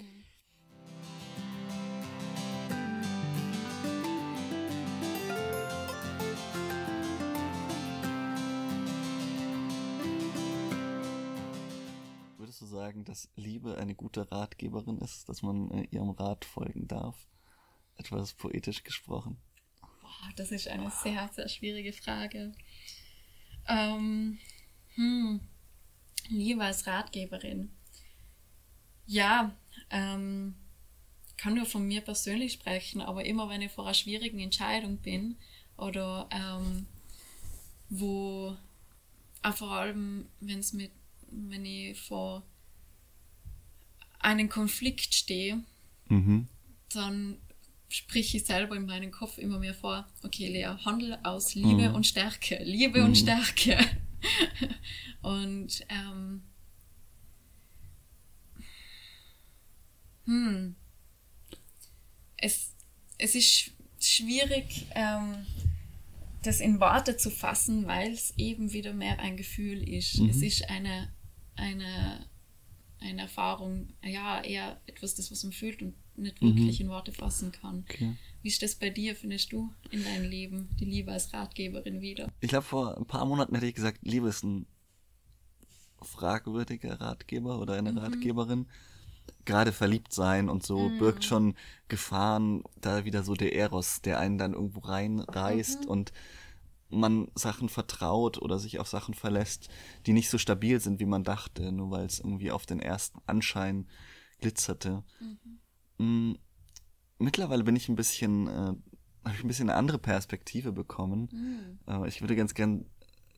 [12.64, 17.14] Du sagen, dass Liebe eine gute Ratgeberin ist, dass man äh, ihrem Rat folgen darf?
[17.98, 19.36] Etwas poetisch gesprochen.
[19.82, 22.52] Boah, das ist eine sehr, sehr schwierige Frage.
[23.68, 24.38] Ähm,
[24.94, 25.40] hm.
[26.30, 27.70] Liebe als Ratgeberin.
[29.04, 29.54] Ja,
[29.90, 30.54] ähm,
[31.36, 35.36] kann nur von mir persönlich sprechen, aber immer wenn ich vor einer schwierigen Entscheidung bin
[35.76, 36.86] oder ähm,
[37.90, 38.56] wo
[39.42, 40.92] auch vor allem, wenn es mit,
[41.30, 42.42] wenn ich vor
[44.24, 45.62] einem Konflikt stehe,
[46.08, 46.48] mhm.
[46.92, 47.38] dann
[47.88, 51.94] sprich ich selber in meinem Kopf immer mehr vor, okay, Lea, handel aus Liebe mhm.
[51.94, 53.06] und Stärke, Liebe mhm.
[53.06, 53.78] und Stärke.
[55.22, 56.42] und ähm,
[60.24, 60.74] hm,
[62.36, 62.72] es,
[63.18, 65.46] es ist schwierig, ähm,
[66.42, 70.18] das in Worte zu fassen, weil es eben wieder mehr ein Gefühl ist.
[70.18, 70.30] Mhm.
[70.30, 71.12] Es ist eine,
[71.56, 72.26] eine,
[73.04, 76.86] eine Erfahrung, ja, eher etwas, das was man fühlt und nicht wirklich mhm.
[76.86, 77.84] in Worte fassen kann.
[77.88, 78.16] Okay.
[78.42, 82.30] Wie ist das bei dir, findest du, in deinem Leben, die Liebe als Ratgeberin wieder?
[82.40, 84.66] Ich glaube, vor ein paar Monaten hätte ich gesagt, Liebe ist ein
[86.02, 87.98] fragwürdiger Ratgeber oder eine mhm.
[87.98, 88.66] Ratgeberin.
[89.44, 90.98] Gerade verliebt sein und so mhm.
[90.98, 91.54] birgt schon
[91.88, 95.90] Gefahren, da wieder so der Eros, der einen dann irgendwo reinreißt mhm.
[95.90, 96.12] und
[96.94, 99.68] man Sachen vertraut oder sich auf Sachen verlässt,
[100.06, 103.20] die nicht so stabil sind, wie man dachte, nur weil es irgendwie auf den ersten
[103.26, 103.86] Anschein
[104.40, 105.04] glitzerte.
[105.98, 106.30] Mhm.
[106.30, 106.38] Mm,
[107.18, 111.28] mittlerweile bin ich ein bisschen, äh, habe ich ein bisschen eine andere Perspektive bekommen.
[111.86, 112.04] Mhm.
[112.04, 112.86] Äh, ich würde ganz gern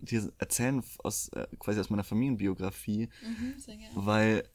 [0.00, 3.54] dir erzählen aus äh, quasi aus meiner Familienbiografie, mhm,
[3.94, 4.48] weil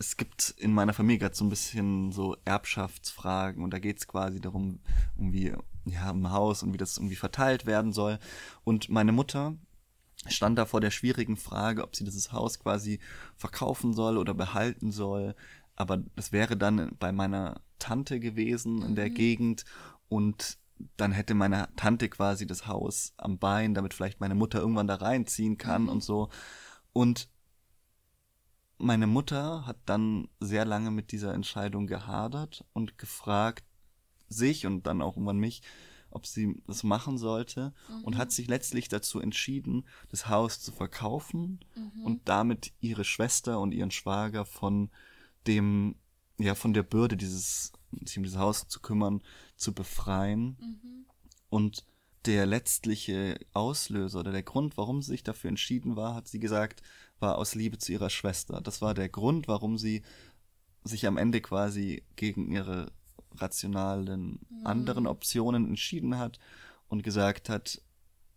[0.00, 4.08] es gibt in meiner Familie gerade so ein bisschen so Erbschaftsfragen und da geht es
[4.08, 4.80] quasi darum,
[5.16, 5.52] irgendwie,
[5.84, 8.18] ja, im Haus und wie das irgendwie verteilt werden soll.
[8.64, 9.54] Und meine Mutter
[10.26, 12.98] stand da vor der schwierigen Frage, ob sie dieses Haus quasi
[13.36, 15.36] verkaufen soll oder behalten soll
[15.80, 19.14] aber es wäre dann bei meiner Tante gewesen in der mhm.
[19.14, 19.64] Gegend
[20.10, 20.58] und
[20.98, 24.96] dann hätte meine Tante quasi das Haus am Bein, damit vielleicht meine Mutter irgendwann da
[24.96, 25.88] reinziehen kann mhm.
[25.88, 26.28] und so.
[26.92, 27.30] Und
[28.80, 33.64] meine Mutter hat dann sehr lange mit dieser Entscheidung gehadert und gefragt
[34.28, 35.62] sich und dann auch irgendwann mich,
[36.10, 38.04] ob sie das machen sollte mhm.
[38.04, 42.04] und hat sich letztlich dazu entschieden, das Haus zu verkaufen mhm.
[42.04, 44.90] und damit ihre Schwester und ihren Schwager von
[45.46, 45.96] dem,
[46.38, 47.72] ja, von der Bürde dieses,
[48.04, 49.22] sich um dieses Haus zu kümmern,
[49.56, 50.56] zu befreien.
[50.58, 51.06] Mhm.
[51.48, 51.84] Und
[52.26, 56.82] der letztliche Auslöser oder der Grund, warum sie sich dafür entschieden war, hat sie gesagt,
[57.20, 58.60] war aus Liebe zu ihrer Schwester.
[58.60, 60.02] Das war der Grund, warum sie
[60.84, 62.90] sich am Ende quasi gegen ihre
[63.36, 64.66] rationalen mhm.
[64.66, 66.38] anderen Optionen entschieden hat
[66.88, 67.82] und gesagt hat,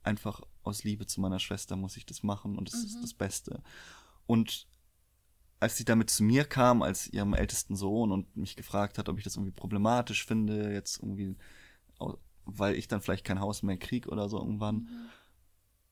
[0.03, 2.85] einfach aus Liebe zu meiner Schwester muss ich das machen und es mhm.
[2.85, 3.61] ist das Beste.
[4.25, 4.67] Und
[5.59, 9.17] als sie damit zu mir kam, als ihrem ältesten Sohn und mich gefragt hat, ob
[9.17, 11.37] ich das irgendwie problematisch finde, jetzt irgendwie,
[12.45, 15.09] weil ich dann vielleicht kein Haus mehr krieg oder so irgendwann, mhm.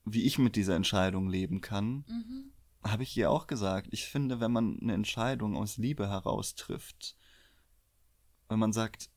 [0.06, 2.51] wie ich mit dieser Entscheidung leben kann, mhm.
[2.84, 7.15] Habe ich ihr auch gesagt, ich finde, wenn man eine Entscheidung aus Liebe heraus trifft,
[8.50, 9.10] wenn man sagt,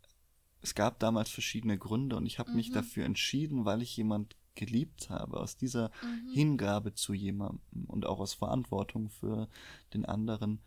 [0.61, 2.57] es gab damals verschiedene Gründe und ich habe mhm.
[2.57, 6.33] mich dafür entschieden, weil ich jemand geliebt habe, aus dieser mhm.
[6.33, 9.49] Hingabe zu jemandem und auch aus Verantwortung für
[9.93, 10.61] den anderen,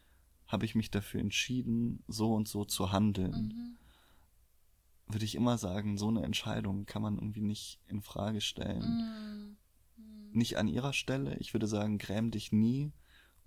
[0.48, 3.54] habe ich mich dafür entschieden, so und so zu handeln.
[3.56, 3.78] Mhm.
[5.14, 9.47] Würde ich immer sagen, so eine Entscheidung kann man irgendwie nicht in Frage stellen.
[10.38, 11.36] Nicht an ihrer Stelle.
[11.40, 12.94] Ich würde sagen, gräm dich nie.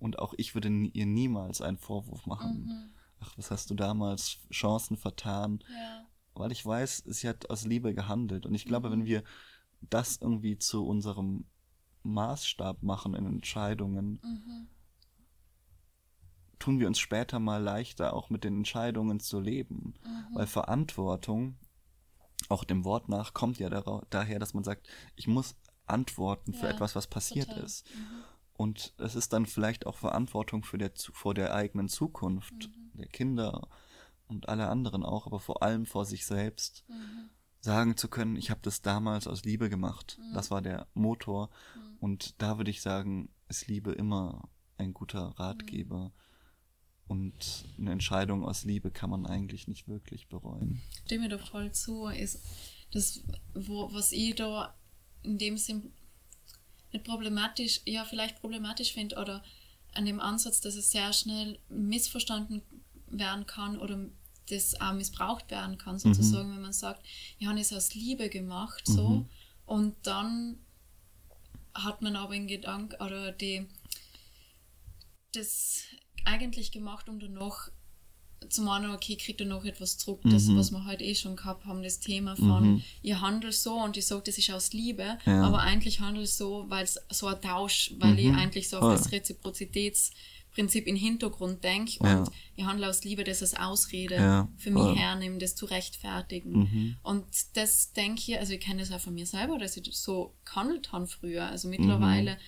[0.00, 2.64] Und auch ich würde ihr niemals einen Vorwurf machen.
[2.64, 2.90] Mhm.
[3.20, 5.62] Ach, was hast du damals Chancen vertan?
[5.68, 6.06] Ja.
[6.34, 8.44] Weil ich weiß, sie hat aus Liebe gehandelt.
[8.44, 9.06] Und ich glaube, wenn mhm.
[9.06, 9.22] wir
[9.82, 11.44] das irgendwie zu unserem
[12.02, 14.68] Maßstab machen in Entscheidungen, mhm.
[16.58, 19.94] tun wir uns später mal leichter, auch mit den Entscheidungen zu leben.
[20.02, 20.34] Mhm.
[20.34, 21.56] Weil Verantwortung,
[22.48, 23.68] auch dem Wort nach, kommt ja
[24.10, 25.54] daher, dass man sagt, ich muss
[25.90, 27.64] antworten für ja, etwas, was passiert total.
[27.64, 27.86] ist.
[27.94, 28.24] Mhm.
[28.54, 32.98] Und es ist dann vielleicht auch Verantwortung für der, vor der eigenen Zukunft, mhm.
[32.98, 33.68] der Kinder
[34.26, 36.84] und alle anderen auch, aber vor allem vor sich selbst.
[36.88, 40.18] Mhm sagen zu können, ich habe das damals aus Liebe gemacht.
[40.18, 40.34] Mhm.
[40.34, 41.50] Das war der Motor.
[41.76, 41.96] Mhm.
[42.00, 44.48] Und da würde ich sagen, ist Liebe immer
[44.78, 46.06] ein guter Ratgeber.
[46.06, 46.12] Mhm.
[47.06, 50.80] Und eine Entscheidung aus Liebe kann man eigentlich nicht wirklich bereuen.
[51.04, 52.40] Stimme doch voll zu, ist
[52.92, 53.24] das,
[53.54, 54.74] wo, was ich da
[55.22, 55.92] in dem Sinn
[56.92, 59.42] nicht problematisch, ja, vielleicht problematisch finde oder
[59.94, 62.62] an dem Ansatz, dass es sehr schnell missverstanden
[63.06, 64.06] werden kann oder
[64.48, 66.54] das auch missbraucht werden kann, sozusagen, mhm.
[66.56, 67.04] wenn man sagt,
[67.38, 69.28] ich habe es aus Liebe gemacht, so, mhm.
[69.66, 70.58] und dann
[71.74, 73.66] hat man aber in Gedanken oder die,
[75.32, 75.84] das
[76.24, 77.70] eigentlich gemacht, um danach
[78.48, 80.56] zu meinen, okay, kriegt er noch etwas zurück, das, mhm.
[80.56, 82.82] was wir heute eh schon gehabt haben, das Thema von, mhm.
[83.02, 85.42] ihr handelt so und ich sage, das ist aus Liebe, ja.
[85.42, 88.18] aber eigentlich handelt es so, weil es so ein Tausch, weil mhm.
[88.18, 92.20] ich eigentlich so auf das Reziprozitätsprinzip im Hintergrund denke ja.
[92.20, 94.48] und ich handle aus Liebe, das als Ausrede ja.
[94.56, 96.52] für mich hernehme, das zu rechtfertigen.
[96.52, 96.96] Mhm.
[97.02, 97.24] Und
[97.54, 100.92] das denke ich, also ich kenne das auch von mir selber, dass ich so gehandelt
[100.92, 102.38] habe früher, also mittlerweile mhm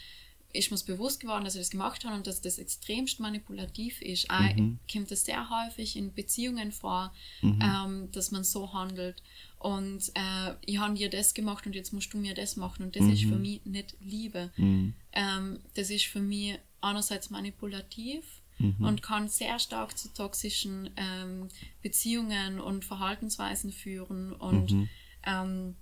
[0.52, 4.30] ist mir bewusst geworden, dass ich das gemacht habe und dass das extremst manipulativ ist.
[4.30, 4.78] Auch mhm.
[4.90, 7.58] kommt das sehr häufig in Beziehungen vor, mhm.
[7.62, 9.22] ähm, dass man so handelt.
[9.58, 12.84] Und äh, ich habe dir das gemacht und jetzt musst du mir das machen.
[12.84, 13.12] Und das mhm.
[13.12, 14.50] ist für mich nicht Liebe.
[14.56, 14.94] Mhm.
[15.12, 18.24] Ähm, das ist für mich einerseits manipulativ
[18.58, 18.84] mhm.
[18.84, 21.48] und kann sehr stark zu toxischen ähm,
[21.80, 24.32] Beziehungen und Verhaltensweisen führen.
[24.32, 24.88] Und mhm.
[25.24, 25.76] ähm,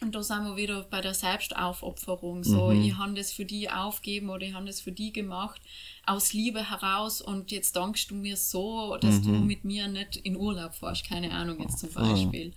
[0.00, 2.44] und da sind wir wieder bei der Selbstaufopferung.
[2.44, 2.82] So, mhm.
[2.82, 5.60] ich habe das für die aufgeben oder ich habe das für die gemacht,
[6.06, 9.24] aus Liebe heraus und jetzt dankst du mir so, dass mhm.
[9.24, 12.54] du mit mir nicht in Urlaub fährst, keine Ahnung jetzt zum Beispiel.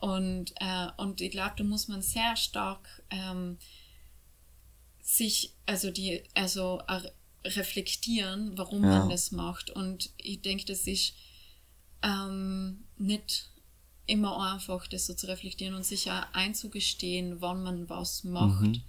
[0.00, 3.56] Und, äh, und ich glaube, da muss man sehr stark ähm,
[5.00, 6.80] sich, also die, also
[7.44, 8.98] reflektieren, warum ja.
[8.98, 9.70] man das macht.
[9.70, 11.14] Und ich denke, das ist
[12.02, 13.51] ähm, nicht
[14.06, 18.62] immer einfach das so zu reflektieren und sich ja einzugestehen, wann man was macht.
[18.62, 18.82] Mhm.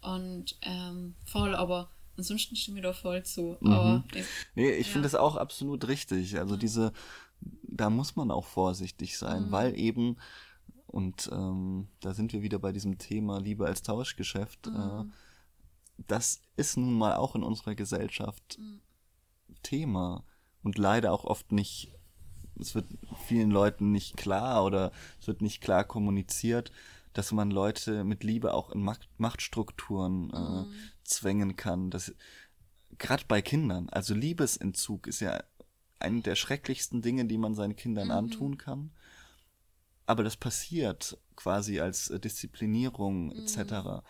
[0.00, 3.56] Und ähm, voll, aber ansonsten stimme ich da voll zu.
[3.60, 3.72] Mhm.
[3.72, 4.24] Aber ich,
[4.54, 4.92] nee, ich ja.
[4.92, 6.38] finde das auch absolut richtig.
[6.38, 6.92] Also diese,
[7.40, 9.52] da muss man auch vorsichtig sein, mhm.
[9.52, 10.16] weil eben,
[10.86, 15.12] und ähm, da sind wir wieder bei diesem Thema Liebe als Tauschgeschäft, äh, mhm.
[15.98, 18.80] das ist nun mal auch in unserer Gesellschaft mhm.
[19.62, 20.24] Thema
[20.62, 21.92] und leider auch oft nicht
[22.60, 22.86] es wird
[23.26, 26.72] vielen Leuten nicht klar oder es wird nicht klar kommuniziert,
[27.12, 30.72] dass man Leute mit Liebe auch in Macht, Machtstrukturen äh, mhm.
[31.04, 31.90] zwängen kann.
[32.98, 35.42] Gerade bei Kindern, also Liebesentzug ist ja
[36.00, 38.14] eine der schrecklichsten Dinge, die man seinen Kindern mhm.
[38.14, 38.90] antun kann.
[40.06, 43.56] Aber das passiert quasi als Disziplinierung etc.
[43.58, 44.00] Mhm.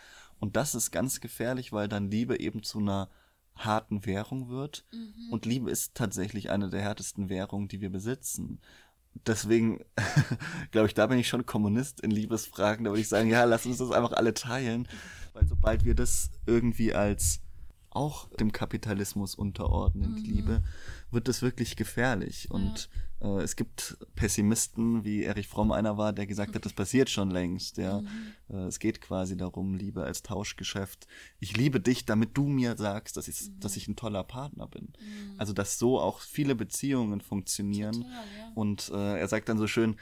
[0.40, 3.09] Und das ist ganz gefährlich, weil dann Liebe eben zu einer
[3.57, 4.85] harten Währung wird.
[4.93, 5.33] Mhm.
[5.33, 8.61] Und Liebe ist tatsächlich eine der härtesten Währungen, die wir besitzen.
[9.27, 9.85] Deswegen,
[10.73, 12.85] glaube ich, da bin ich schon Kommunist in Liebesfragen.
[12.85, 14.88] Da würde ich sagen, ja, lass uns das einfach alle teilen.
[15.33, 17.40] Weil sobald wir das irgendwie als
[17.90, 20.25] auch dem Kapitalismus unterordnen, mhm.
[20.25, 20.62] Liebe,
[21.14, 22.48] wird es wirklich gefährlich.
[22.50, 22.57] Ja.
[22.57, 22.88] Und
[23.20, 27.31] äh, es gibt Pessimisten, wie Erich Fromm einer war, der gesagt hat, das passiert schon
[27.31, 27.79] längst.
[27.79, 28.09] Ja, mhm.
[28.50, 31.07] äh, es geht quasi darum, Liebe als Tauschgeschäft.
[31.40, 33.61] Ich liebe dich, damit du mir sagst, dass ich, mhm.
[33.61, 34.92] dass ich ein toller Partner bin.
[34.98, 35.35] Mhm.
[35.38, 37.94] Also dass so auch viele Beziehungen funktionieren.
[37.94, 38.53] Total, ja.
[38.55, 39.96] Und äh, er sagt dann so schön,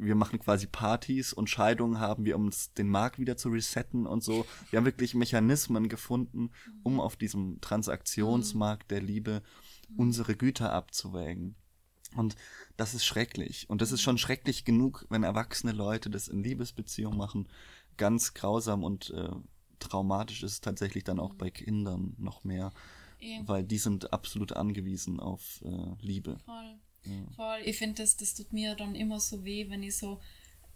[0.00, 4.06] wir machen quasi Partys und Scheidungen haben wir, um uns den Markt wieder zu resetten
[4.06, 4.46] und so.
[4.70, 6.50] Wir haben wirklich Mechanismen gefunden,
[6.84, 7.00] um mhm.
[7.00, 9.67] auf diesem Transaktionsmarkt der Liebe mhm.
[9.96, 11.54] Unsere Güter abzuwägen.
[12.16, 12.36] Und
[12.76, 13.68] das ist schrecklich.
[13.68, 17.48] Und das ist schon schrecklich genug, wenn erwachsene Leute das in Liebesbeziehungen machen.
[17.96, 19.30] Ganz grausam und äh,
[19.78, 22.72] traumatisch ist es tatsächlich dann auch bei Kindern noch mehr.
[23.20, 23.46] Eben.
[23.48, 26.38] Weil die sind absolut angewiesen auf äh, Liebe.
[26.44, 26.78] Voll.
[27.36, 27.60] Voll.
[27.64, 30.20] Ich finde, das, das tut mir dann immer so weh, wenn ich so,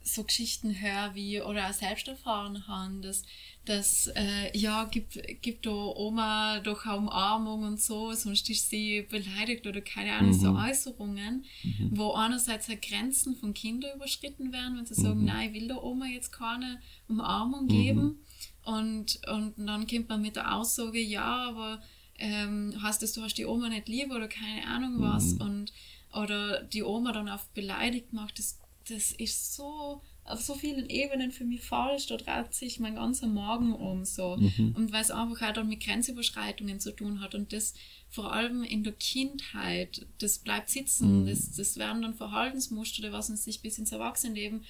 [0.05, 3.23] so Geschichten höre, wie oder auch selbst erfahren habe, dass,
[3.65, 9.07] dass äh, ja, gibt, gibt da Oma doch eine Umarmung und so, sonst ist sie
[9.11, 10.41] beleidigt oder keine Ahnung, mhm.
[10.41, 11.91] so Äußerungen, mhm.
[11.93, 15.05] wo einerseits halt Grenzen von Kindern überschritten werden, wenn sie mhm.
[15.05, 18.03] sagen, nein, ich will der Oma jetzt keine Umarmung geben.
[18.03, 18.19] Mhm.
[18.65, 21.83] Und, und dann kommt man mit der Aussage, ja, aber
[22.19, 25.35] ähm, heißt das, du hast die Oma nicht lieb oder keine Ahnung was.
[25.35, 25.41] Mhm.
[25.41, 25.73] Und
[26.15, 31.33] oder die Oma dann auf beleidigt macht, das, das ist so auf so vielen Ebenen
[31.33, 34.37] für mich falsch, da dreht sich mein ganzer Morgen um so.
[34.37, 34.75] Mhm.
[34.77, 37.75] Und weil es einfach auch dann mit Grenzüberschreitungen zu tun hat und das
[38.09, 41.27] vor allem in der Kindheit, das bleibt sitzen, mhm.
[41.27, 44.65] das, das werden dann Verhaltensmuster, die was uns sich bis ins Erwachsenenleben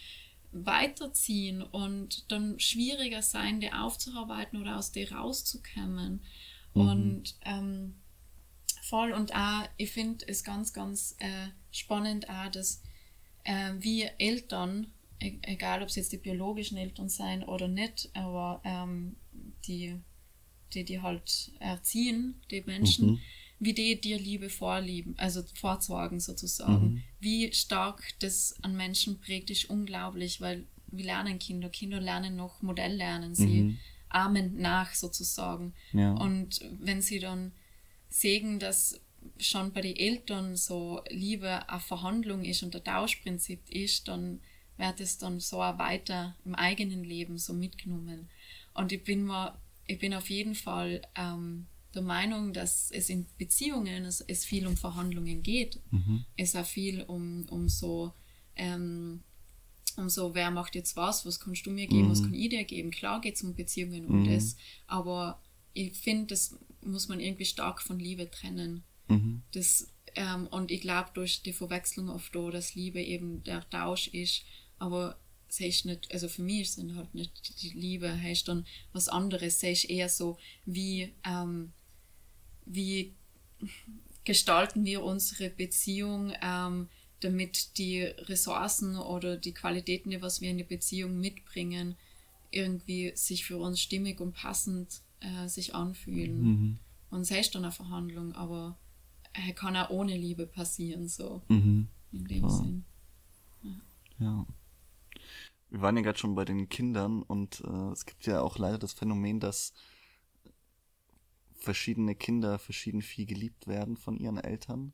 [0.52, 6.22] weiterziehen und dann schwieriger sein, die aufzuarbeiten oder aus der rauszukommen.
[6.74, 6.80] Mhm.
[6.80, 7.94] Und ähm,
[8.82, 12.82] voll und auch, ich finde es ganz, ganz äh, spannend auch, dass
[13.44, 14.86] äh, wir Eltern
[15.20, 19.16] e egal ob es jetzt die biologischen Eltern sein oder nicht, aber ähm,
[19.66, 19.96] die,
[20.74, 23.18] die, die halt erziehen, die Menschen, mhm.
[23.58, 26.94] wie die dir Liebe vorlieben, also vorzeigen sozusagen.
[26.94, 27.02] Mhm.
[27.20, 31.68] Wie stark das an Menschen prägt, ist unglaublich, weil wir lernen Kinder.
[31.68, 33.78] Kinder lernen noch Modell lernen, sie mhm.
[34.08, 35.72] ahmen nach sozusagen.
[35.92, 36.12] Ja.
[36.14, 37.52] Und wenn sie dann
[38.08, 39.00] sehen, dass
[39.38, 44.40] schon bei den Eltern so Liebe eine Verhandlung ist und ein Tauschprinzip ist, dann
[44.76, 48.28] wird es dann so auch weiter im eigenen Leben so mitgenommen.
[48.74, 53.26] Und ich bin mal, ich bin auf jeden Fall ähm, der Meinung, dass es in
[53.38, 55.80] Beziehungen es, es viel um Verhandlungen geht.
[55.90, 56.24] Mhm.
[56.36, 58.12] Es auch viel um, um so
[58.56, 59.22] ähm,
[59.96, 62.10] um so, wer macht jetzt was, was kannst du mir geben, mhm.
[62.10, 62.90] was kann ich dir geben.
[62.90, 64.32] Klar geht es um Beziehungen und mhm.
[64.32, 64.56] das,
[64.86, 65.40] aber
[65.74, 68.84] ich finde, das muss man irgendwie stark von Liebe trennen.
[69.12, 69.42] Mhm.
[69.52, 74.08] Das, ähm, und ich glaube, durch die Verwechslung oft da, dass Liebe eben der Tausch
[74.08, 74.44] ist,
[74.78, 75.16] aber
[75.48, 79.08] es ist nicht, also für mich ist es halt nicht die Liebe, heißt dann was
[79.08, 81.72] anderes, es ist eher so, wie, ähm,
[82.64, 83.14] wie
[84.24, 86.88] gestalten wir unsere Beziehung, ähm,
[87.20, 91.96] damit die Ressourcen oder die Qualitäten, die was wir in die Beziehung mitbringen,
[92.50, 96.42] irgendwie sich für uns stimmig und passend äh, sich anfühlen.
[96.42, 96.78] Mhm.
[97.10, 98.76] Und es ist dann eine Verhandlung, aber er
[99.54, 101.88] kann auch ohne Liebe passieren, so mhm.
[102.12, 102.50] in dem Klar.
[102.50, 102.84] Sinn.
[103.62, 103.80] Ja.
[104.18, 104.46] ja.
[105.70, 108.78] Wir waren ja gerade schon bei den Kindern und äh, es gibt ja auch leider
[108.78, 109.72] das Phänomen, dass
[111.54, 114.92] verschiedene Kinder verschieden viel geliebt werden von ihren Eltern.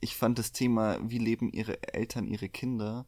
[0.00, 3.06] Ich fand das Thema, wie leben ihre Eltern ihre Kinder,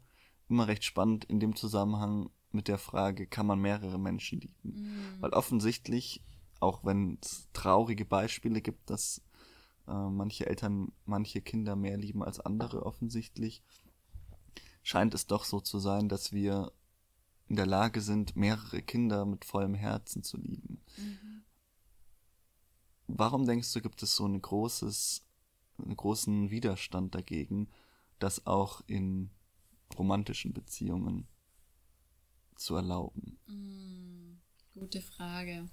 [0.48, 4.54] immer recht spannend in dem Zusammenhang mit der Frage, kann man mehrere Menschen lieben?
[4.62, 5.20] Mhm.
[5.20, 6.22] Weil offensichtlich,
[6.60, 9.20] auch wenn es traurige Beispiele gibt, dass
[9.86, 13.62] äh, manche Eltern manche Kinder mehr lieben als andere offensichtlich,
[14.82, 16.72] scheint es doch so zu sein, dass wir
[17.48, 20.80] in der Lage sind, mehrere Kinder mit vollem Herzen zu lieben.
[20.96, 21.44] Mhm.
[23.06, 25.26] Warum denkst du, gibt es so ein großes,
[25.78, 27.68] einen großen Widerstand dagegen,
[28.18, 29.30] das auch in
[29.98, 31.28] romantischen Beziehungen
[32.56, 33.38] zu erlauben?
[33.46, 35.68] Mm, gute Frage.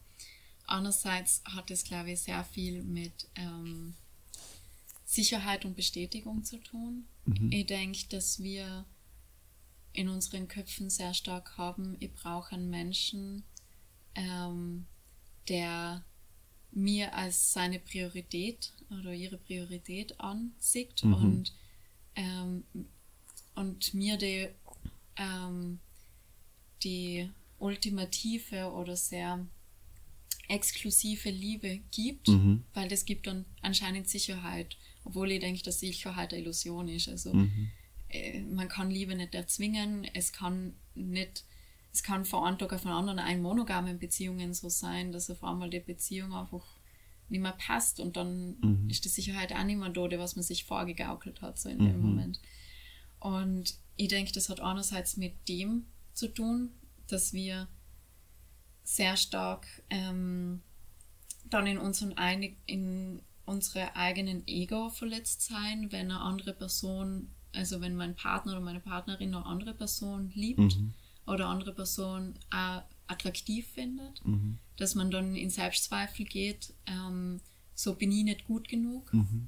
[0.67, 3.95] Andererseits hat es, glaube ich, sehr viel mit ähm,
[5.05, 7.05] Sicherheit und Bestätigung zu tun.
[7.25, 7.51] Mhm.
[7.51, 8.85] Ich denke, dass wir
[9.93, 13.43] in unseren Köpfen sehr stark haben, ich brauche einen Menschen,
[14.15, 14.85] ähm,
[15.49, 16.03] der
[16.71, 21.13] mir als seine Priorität oder ihre Priorität ansieht mhm.
[21.13, 21.53] und,
[22.15, 22.63] ähm,
[23.55, 24.47] und mir die,
[25.17, 25.79] ähm,
[26.83, 29.45] die ultimative oder sehr
[30.47, 32.63] exklusive Liebe gibt, mhm.
[32.73, 37.07] weil das gibt dann anscheinend Sicherheit, obwohl ich denke, dass Sicherheit eine Illusion ist.
[37.07, 37.69] Also mhm.
[38.09, 41.45] äh, man kann Liebe nicht erzwingen, es kann nicht,
[41.93, 45.43] es kann von einem Tag auf den anderen ein monogamen Beziehungen so sein, dass auf
[45.43, 46.65] einmal die Beziehung einfach
[47.29, 48.89] nicht mehr passt und dann mhm.
[48.89, 51.97] ist die Sicherheit auch nicht mehr da, was man sich vorgegaukelt hat, so in dem
[51.97, 52.01] mhm.
[52.01, 52.41] Moment.
[53.19, 56.71] Und ich denke, das hat einerseits mit dem zu tun,
[57.07, 57.69] dass wir
[58.91, 60.61] sehr stark ähm,
[61.45, 67.79] dann in, unseren einig, in unsere eigenen Ego verletzt sein, wenn eine andere Person, also
[67.79, 70.93] wenn mein Partner oder meine Partnerin eine andere Person liebt mhm.
[71.25, 74.57] oder andere Person auch attraktiv findet, mhm.
[74.75, 77.39] dass man dann in Selbstzweifel geht, ähm,
[77.73, 79.13] so bin ich nicht gut genug.
[79.13, 79.47] Mhm.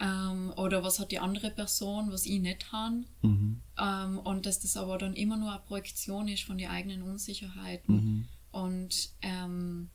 [0.00, 3.04] Ähm, oder was hat die andere Person, was ich nicht habe.
[3.20, 3.60] Mhm.
[3.78, 7.94] Ähm, und dass das aber dann immer nur eine Projektion ist von den eigenen Unsicherheiten.
[7.94, 8.28] Mhm.
[8.54, 9.90] Und, ähm,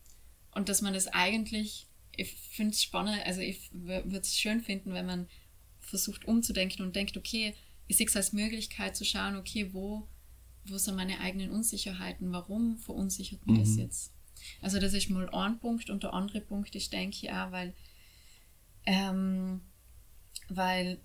[0.53, 1.87] und dass man das eigentlich,
[2.17, 5.29] ich finde es spannend, also ich würde es schön finden, wenn man
[5.79, 7.55] versucht umzudenken und denkt, okay,
[7.87, 10.09] ich sehe es als Möglichkeit zu schauen, okay, wo,
[10.65, 13.61] wo sind meine eigenen Unsicherheiten, warum verunsichert mich mhm.
[13.61, 14.13] das jetzt?
[14.61, 17.73] Also das ist mal ein Punkt und der andere Punkt ist, denke ich auch, weil,
[18.85, 19.61] ähm,
[20.49, 20.99] weil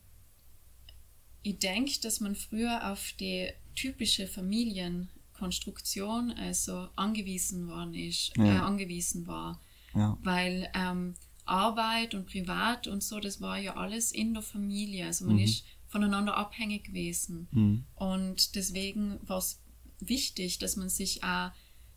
[1.45, 8.45] ich denke, dass man früher auf die typische Familien Konstruktion also angewiesen worden ist, ja.
[8.45, 9.61] äh, angewiesen war.
[9.95, 10.19] Ja.
[10.23, 11.15] Weil ähm,
[11.45, 15.07] Arbeit und Privat und so, das war ja alles in der Familie.
[15.07, 15.43] Also man mhm.
[15.43, 17.49] ist voneinander abhängig gewesen.
[17.53, 17.85] Mhm.
[17.95, 19.61] Und deswegen war es
[20.01, 21.51] wichtig, dass man sich auch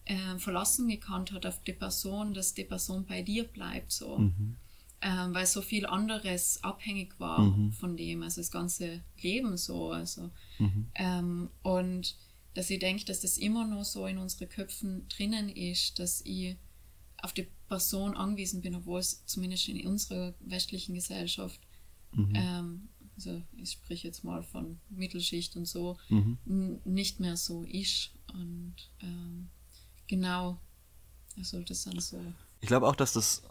[0.06, 3.92] äh, verlassen gekannt hat auf die Person, dass die Person bei dir bleibt.
[3.92, 4.20] So.
[4.20, 4.58] Mhm.
[5.02, 7.72] Ähm, weil so viel anderes abhängig war mhm.
[7.72, 9.92] von dem, also das ganze Leben so.
[9.92, 10.32] Also.
[10.60, 10.88] Mhm.
[10.96, 12.16] Ähm, und
[12.58, 16.58] dass ich denke, dass das immer noch so in unseren Köpfen drinnen ist, dass ich
[17.22, 21.60] auf die Person angewiesen bin, obwohl es zumindest in unserer westlichen Gesellschaft
[22.14, 22.34] mhm.
[22.34, 26.82] ähm, also ich spreche jetzt mal von Mittelschicht und so, mhm.
[26.86, 28.12] nicht mehr so ist.
[28.32, 29.50] Und ähm,
[30.08, 30.60] genau,
[31.36, 32.22] also das dann so.
[32.62, 33.42] Ich glaube auch, dass das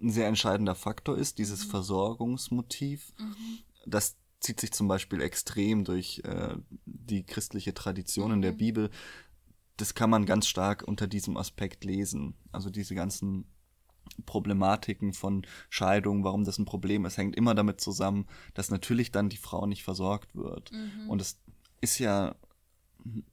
[0.00, 1.70] ein sehr entscheidender Faktor ist, dieses mhm.
[1.70, 3.12] Versorgungsmotiv.
[3.18, 3.58] Mhm.
[4.40, 8.58] Zieht sich zum Beispiel extrem durch äh, die christliche Tradition in der mhm.
[8.58, 8.90] Bibel.
[9.76, 12.34] Das kann man ganz stark unter diesem Aspekt lesen.
[12.52, 13.46] Also diese ganzen
[14.26, 19.28] Problematiken von Scheidung, warum das ein Problem ist, hängt immer damit zusammen, dass natürlich dann
[19.28, 20.72] die Frau nicht versorgt wird.
[20.72, 21.08] Mhm.
[21.08, 21.38] Und es
[21.80, 22.34] ist ja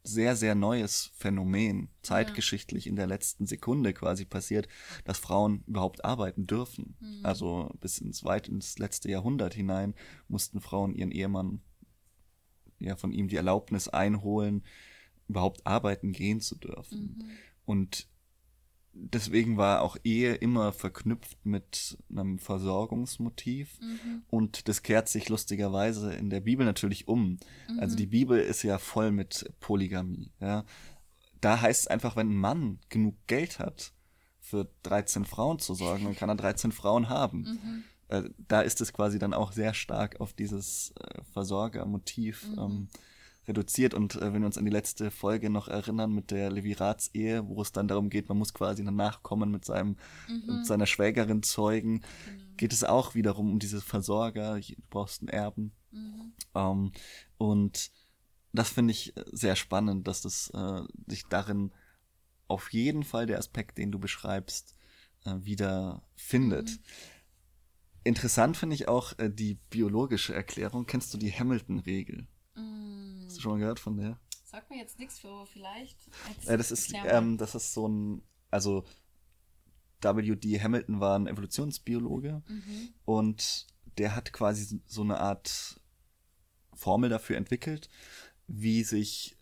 [0.04, 2.90] sehr, sehr neues Phänomen, zeitgeschichtlich ja.
[2.90, 4.68] in der letzten Sekunde quasi passiert,
[5.04, 6.96] dass Frauen überhaupt arbeiten dürfen.
[7.00, 7.20] Mhm.
[7.24, 9.94] Also bis ins weit ins letzte Jahrhundert hinein
[10.28, 11.62] mussten Frauen ihren Ehemann
[12.80, 14.64] ja von ihm die Erlaubnis einholen,
[15.28, 17.18] überhaupt arbeiten gehen zu dürfen.
[17.18, 17.30] Mhm.
[17.66, 18.08] Und
[18.94, 24.24] deswegen war auch Ehe immer verknüpft mit einem Versorgungsmotiv mhm.
[24.30, 27.38] und das kehrt sich lustigerweise in der Bibel natürlich um.
[27.70, 27.80] Mhm.
[27.80, 30.32] Also die Bibel ist ja voll mit Polygamie.
[30.40, 30.66] Ja.
[31.42, 33.94] Da heißt es einfach, wenn ein Mann genug Geld hat,
[34.48, 37.42] für 13 Frauen zu sorgen, dann kann er 13 Frauen haben.
[37.42, 37.84] Mhm.
[38.08, 42.60] Äh, da ist es quasi dann auch sehr stark auf dieses äh, Versorgermotiv mhm.
[42.60, 42.88] ähm,
[43.48, 43.94] reduziert.
[43.94, 47.62] Und äh, wenn wir uns an die letzte Folge noch erinnern mit der Levirats-Ehe, wo
[47.62, 50.58] es dann darum geht, man muss quasi einen Nachkommen mit, seinem, mhm.
[50.58, 52.44] mit seiner Schwägerin zeugen, genau.
[52.58, 55.72] geht es auch wiederum um diese Versorger, du brauchst einen Erben.
[55.92, 56.34] Mhm.
[56.56, 56.92] Ähm,
[57.38, 57.92] und
[58.54, 61.72] das finde ich sehr spannend, dass das äh, sich darin
[62.48, 64.76] auf jeden Fall der Aspekt, den du beschreibst,
[65.26, 66.70] äh, wieder findet.
[66.70, 66.80] Mhm.
[68.04, 70.86] Interessant finde ich auch äh, die biologische Erklärung.
[70.86, 72.28] Kennst du die Hamilton-Regel?
[73.38, 74.20] Hast du schon mal gehört von der?
[74.46, 75.96] Sag mir jetzt nichts für vielleicht.
[76.48, 78.84] Äh, das, ist, ähm, das ist so ein, also
[80.02, 80.60] W.D.
[80.60, 82.90] Hamilton war ein Evolutionsbiologe mhm.
[83.06, 83.68] und
[84.00, 85.80] der hat quasi so eine Art
[86.74, 87.92] Formel dafür entwickelt,
[88.48, 89.38] wie sich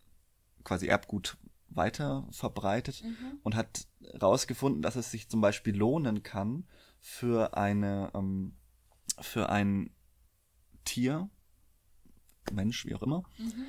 [0.65, 1.37] quasi Erbgut
[1.69, 3.39] weiter verbreitet mhm.
[3.43, 6.67] und hat herausgefunden, dass es sich zum Beispiel lohnen kann
[6.99, 8.57] für eine ähm,
[9.21, 9.89] für ein
[10.83, 11.29] Tier,
[12.51, 13.67] Mensch, wie auch immer, mhm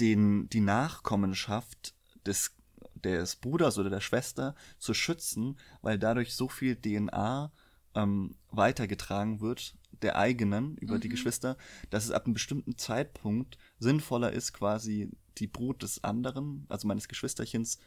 [0.00, 1.94] den, die Nachkommenschaft
[2.24, 2.54] des,
[2.94, 7.52] des Bruders oder der Schwester zu schützen, weil dadurch so viel DNA
[7.94, 11.00] ähm, weitergetragen wird, der eigenen über mhm.
[11.00, 11.56] die Geschwister,
[11.90, 17.08] dass es ab einem bestimmten Zeitpunkt sinnvoller ist, quasi die Brut des anderen, also meines
[17.08, 17.78] Geschwisterchens,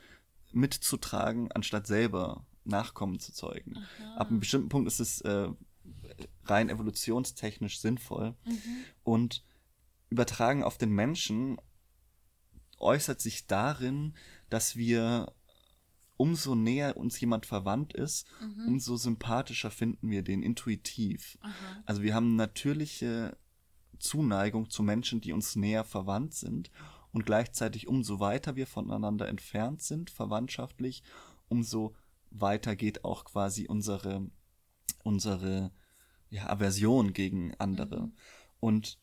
[0.51, 3.78] mitzutragen, anstatt selber Nachkommen zu zeugen.
[3.78, 4.16] Aha.
[4.18, 5.49] Ab einem bestimmten Punkt ist es äh,
[6.45, 8.36] rein evolutionstechnisch sinnvoll.
[8.45, 8.62] Mhm.
[9.03, 9.43] Und
[10.10, 11.57] übertragen auf den Menschen
[12.80, 14.14] äußert sich darin,
[14.50, 15.34] dass wir
[16.18, 18.68] umso näher uns jemand verwandt ist, mhm.
[18.68, 21.38] umso sympathischer finden wir den intuitiv.
[21.42, 21.54] Aha.
[21.86, 23.38] Also wir haben natürliche
[24.00, 26.72] Zuneigung zu Menschen, die uns näher verwandt sind
[27.12, 31.04] und gleichzeitig umso weiter wir voneinander entfernt sind, verwandtschaftlich,
[31.48, 31.96] umso
[32.32, 34.30] weiter geht auch quasi unsere,
[35.04, 35.72] unsere
[36.30, 38.08] ja, Aversion gegen andere.
[38.08, 38.14] Mhm.
[38.60, 39.00] Und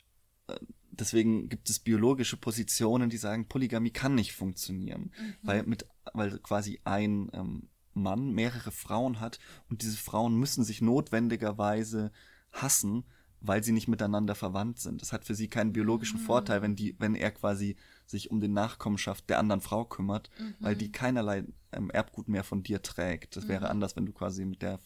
[0.48, 0.58] äh,
[1.00, 5.34] deswegen gibt es biologische Positionen, die sagen, Polygamie kann nicht funktionieren, mhm.
[5.42, 9.38] weil mit, weil quasi ein ähm, Mann mehrere Frauen hat
[9.68, 12.12] und diese Frauen müssen sich notwendigerweise
[12.52, 13.04] hassen,
[13.40, 15.02] weil sie nicht miteinander verwandt sind.
[15.02, 16.24] Das hat für sie keinen biologischen mhm.
[16.24, 17.76] Vorteil, wenn die, wenn er quasi
[18.06, 20.54] sich um die Nachkommenschaft der anderen Frau kümmert, mhm.
[20.60, 23.36] weil die keinerlei ähm, Erbgut mehr von dir trägt.
[23.36, 23.48] Das mhm.
[23.48, 24.78] wäre anders, wenn du quasi mit der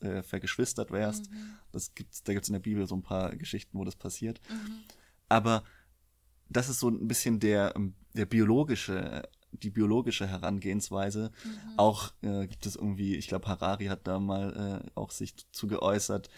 [0.00, 1.30] äh, vergeschwistert wärst.
[1.30, 1.54] Mhm.
[1.72, 4.40] Das gibt's, da gibt es in der Bibel so ein paar Geschichten, wo das passiert.
[5.30, 5.64] Aber
[6.50, 9.22] das ist so ein bisschen der, ähm, der biologische,
[9.52, 11.30] die biologische Herangehensweise.
[11.44, 11.78] Mhm.
[11.78, 15.66] Auch äh, gibt es irgendwie, ich glaube, Harari hat da mal äh, auch sich zu
[15.66, 16.28] geäußert,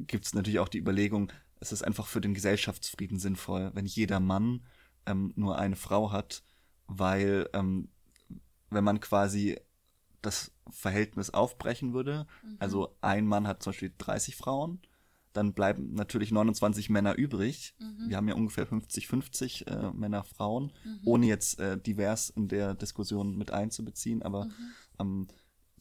[0.00, 4.20] gibt es natürlich auch die Überlegung, es ist einfach für den Gesellschaftsfrieden sinnvoll, wenn jeder
[4.20, 4.66] Mann
[5.06, 6.42] ähm, nur eine Frau hat,
[6.86, 7.88] weil ähm,
[8.70, 9.58] wenn man quasi
[10.20, 12.56] das Verhältnis aufbrechen würde, mhm.
[12.58, 14.80] also ein Mann hat zum Beispiel 30 Frauen,
[15.34, 17.74] dann bleiben natürlich 29 Männer übrig.
[17.78, 18.08] Mhm.
[18.08, 21.00] Wir haben ja ungefähr 50-50 äh, Männer, Frauen, mhm.
[21.04, 24.22] ohne jetzt äh, divers in der Diskussion mit einzubeziehen.
[24.22, 24.52] Aber mhm.
[25.00, 25.28] ähm,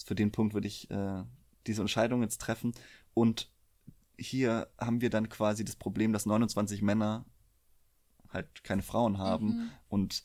[0.03, 1.23] für den Punkt würde ich äh,
[1.67, 2.73] diese Entscheidung jetzt treffen.
[3.13, 3.51] Und
[4.17, 7.25] hier haben wir dann quasi das Problem, dass 29 Männer
[8.29, 9.69] halt keine Frauen haben mhm.
[9.87, 10.23] und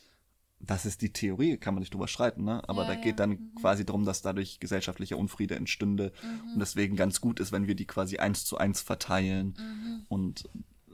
[0.60, 2.68] das ist die Theorie, kann man nicht drüber streiten, ne?
[2.68, 3.26] Aber ja, da geht ja.
[3.26, 3.54] dann mhm.
[3.60, 6.52] quasi darum, dass dadurch gesellschaftlicher Unfriede entstünde mhm.
[6.52, 10.06] und deswegen ganz gut ist, wenn wir die quasi eins zu eins verteilen mhm.
[10.08, 10.48] und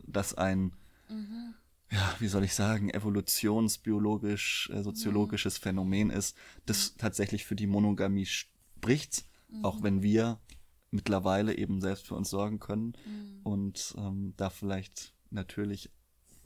[0.06, 0.72] das ein,
[1.08, 1.54] mhm.
[1.90, 6.36] ja, wie soll ich sagen, evolutionsbiologisch, äh, soziologisches Phänomen ist,
[6.66, 6.98] das mhm.
[6.98, 9.24] tatsächlich für die Monogamie spricht,
[9.62, 10.40] auch wenn wir
[10.90, 13.40] mittlerweile eben selbst für uns sorgen können mhm.
[13.44, 15.90] und ähm, da vielleicht natürlich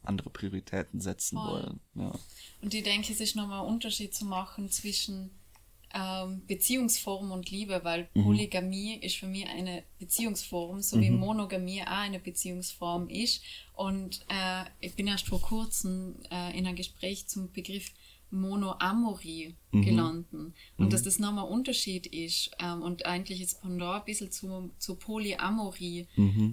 [0.09, 1.62] andere Prioritäten setzen Voll.
[1.62, 1.80] wollen.
[1.94, 2.12] Ja.
[2.62, 5.30] Und ich denke, es ist nochmal ein Unterschied zu machen zwischen
[5.94, 8.24] ähm, Beziehungsform und Liebe, weil mhm.
[8.24, 11.02] Polygamie ist für mich eine Beziehungsform, so mhm.
[11.02, 13.42] wie Monogamie auch eine Beziehungsform ist.
[13.74, 17.92] Und äh, ich bin erst vor kurzem äh, in einem Gespräch zum Begriff
[18.30, 19.82] Monoamorie mhm.
[19.82, 20.26] gelandet.
[20.32, 20.90] Und mhm.
[20.90, 24.96] dass das nochmal ein Unterschied ist ähm, und eigentlich jetzt Pendant ein bisschen zu, zu
[24.96, 26.06] Polyamorie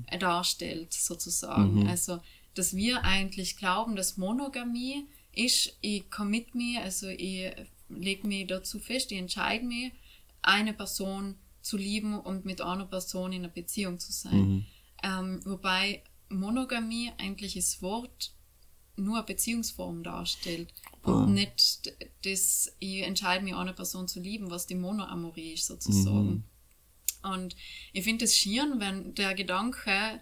[0.08, 1.82] äh, darstellt, sozusagen.
[1.82, 1.88] Mhm.
[1.88, 2.20] Also,
[2.56, 7.51] dass wir eigentlich glauben, dass Monogamie ist, ich commit mich, also ich
[7.89, 9.91] lege mich dazu fest, ich entscheide mich,
[10.41, 14.38] eine Person zu lieben und mit einer Person in einer Beziehung zu sein.
[14.38, 14.66] Mhm.
[15.03, 18.34] Ähm, wobei Monogamie eigentlich das Wort
[18.97, 21.26] nur eine Beziehungsform darstellt und oh.
[21.26, 21.93] nicht
[22.24, 26.30] das, ich entscheide mich, eine Person zu lieben, was die Monoamorie ist sozusagen.
[26.30, 26.43] Mhm.
[27.34, 27.56] Und
[27.91, 30.22] ich finde es schieren, wenn der Gedanke,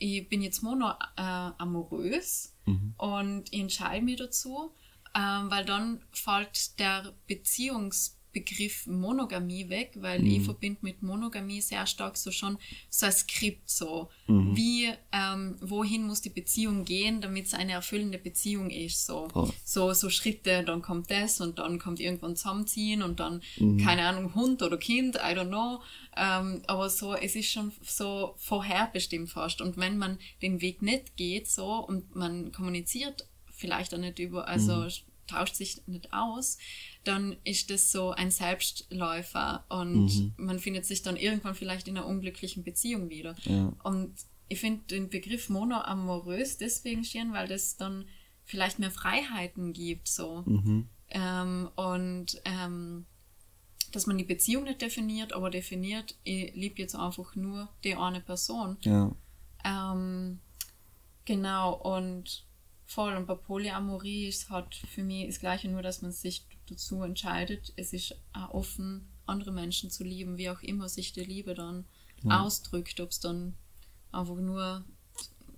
[0.00, 2.94] ich bin jetzt monoamorös äh, mhm.
[2.96, 4.72] und ich entscheide mich dazu,
[5.14, 7.12] ähm, weil dann fällt der
[8.32, 10.26] Beziehungsbegriff Monogamie weg, weil mhm.
[10.26, 12.58] ich verbinde mit Monogamie sehr stark so schon
[12.88, 14.56] so ein Skript so, mhm.
[14.56, 19.28] wie, ähm, wohin muss die Beziehung gehen, damit es eine erfüllende Beziehung ist, so.
[19.34, 19.48] Oh.
[19.64, 23.78] so, so Schritte, dann kommt das und dann kommt irgendwann zusammenziehen und dann, mhm.
[23.78, 25.80] keine Ahnung, Hund oder Kind, I don't know,
[26.16, 31.16] ähm, aber so, es ist schon so vorherbestimmt fast und wenn man den Weg nicht
[31.16, 34.90] geht so und man kommuniziert vielleicht auch nicht über, also mhm.
[35.30, 36.58] Tauscht sich nicht aus,
[37.04, 40.34] dann ist das so ein Selbstläufer und mhm.
[40.36, 43.34] man findet sich dann irgendwann vielleicht in einer unglücklichen Beziehung wieder.
[43.44, 43.72] Ja.
[43.82, 44.14] Und
[44.48, 48.06] ich finde den Begriff monoamorös deswegen schön, weil das dann
[48.44, 50.42] vielleicht mehr Freiheiten gibt, so.
[50.44, 50.88] Mhm.
[51.10, 53.06] Ähm, und ähm,
[53.92, 58.20] dass man die Beziehung nicht definiert, aber definiert, ich liebe jetzt einfach nur die eine
[58.20, 58.76] Person.
[58.82, 59.14] Ja.
[59.64, 60.40] Ähm,
[61.24, 62.44] genau, und
[62.90, 67.04] Voll, und bei Polyamorie ist halt für mich das Gleiche, nur dass man sich dazu
[67.04, 71.54] entscheidet, es ist auch offen, andere Menschen zu lieben, wie auch immer sich die Liebe
[71.54, 71.84] dann
[72.24, 72.42] ja.
[72.42, 73.54] ausdrückt, ob es dann
[74.10, 74.84] einfach nur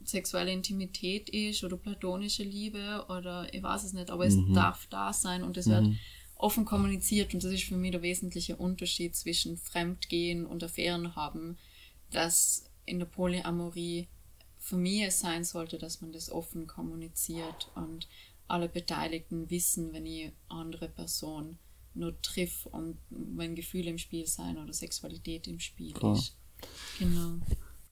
[0.04, 4.52] sexuelle Intimität ist oder platonische Liebe oder ich weiß es nicht, aber es mhm.
[4.52, 5.70] darf da sein und es mhm.
[5.70, 5.86] wird
[6.34, 11.56] offen kommuniziert und das ist für mich der wesentliche Unterschied zwischen Fremdgehen und Affären haben,
[12.10, 14.08] dass in der Polyamorie
[14.62, 18.08] für mich es sein sollte, dass man das offen kommuniziert und
[18.46, 21.58] alle Beteiligten wissen, wenn ich andere Person
[21.94, 26.14] nur triff und wenn Gefühle im Spiel sein oder Sexualität im Spiel Klar.
[26.14, 26.36] ist.
[26.98, 27.38] Genau.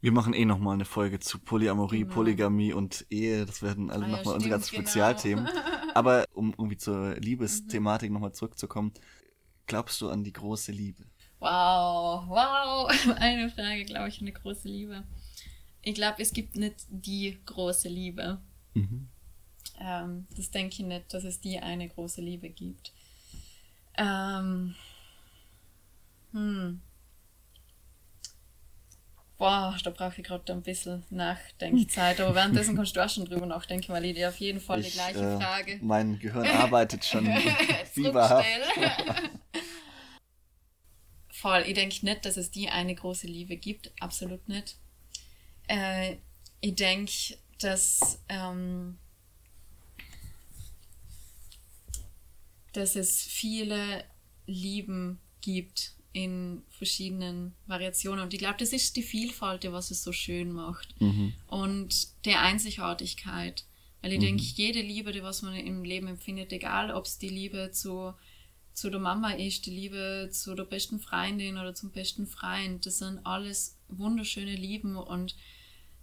[0.01, 2.14] Wir machen eh nochmal eine Folge zu Polyamorie, genau.
[2.14, 3.45] Polygamie und Ehe.
[3.45, 4.83] Das werden alle ah, nochmal ja, unsere ganzen genau.
[4.83, 5.49] Spezialthemen.
[5.95, 8.14] Aber um irgendwie zur Liebesthematik mhm.
[8.14, 8.93] nochmal zurückzukommen,
[9.66, 11.03] glaubst du an die große Liebe?
[11.41, 13.16] Wow, wow.
[13.16, 15.05] Eine Frage, glaube ich, eine große Liebe
[15.83, 18.39] ich glaube, es gibt nicht die große Liebe.
[18.74, 19.09] Mhm.
[19.81, 22.93] Ähm, das denke ich nicht, dass es die eine große Liebe gibt.
[23.97, 24.74] Ähm,
[26.33, 26.81] hm.
[29.39, 32.20] Boah, da brauche ich gerade ein bisschen Nachdenkzeit.
[32.20, 34.89] Aber währenddessen kannst du auch schon drüber nachdenken, weil ich dir auf jeden Fall ich,
[34.89, 35.78] die gleiche äh, Frage.
[35.81, 37.26] Mein Gehirn arbeitet schon
[37.91, 38.47] fieberhaft.
[41.31, 43.91] Voll, ich denke nicht, dass es die eine große Liebe gibt.
[43.99, 44.76] Absolut nicht.
[45.71, 46.16] Äh,
[46.61, 48.99] ich denke, dass, ähm,
[52.73, 54.05] dass es viele
[54.47, 58.25] Lieben gibt in verschiedenen Variationen.
[58.25, 61.01] Und ich glaube, das ist die Vielfalt, was es so schön macht.
[61.01, 61.35] Mhm.
[61.47, 63.64] Und der Einzigartigkeit.
[64.03, 64.25] Weil ich mhm.
[64.25, 68.12] denke, jede Liebe, die was man im Leben empfindet, egal ob es die Liebe zu,
[68.73, 72.99] zu der Mama ist, die Liebe zu der besten Freundin oder zum besten Freund, das
[72.99, 75.37] sind alles wunderschöne Lieben und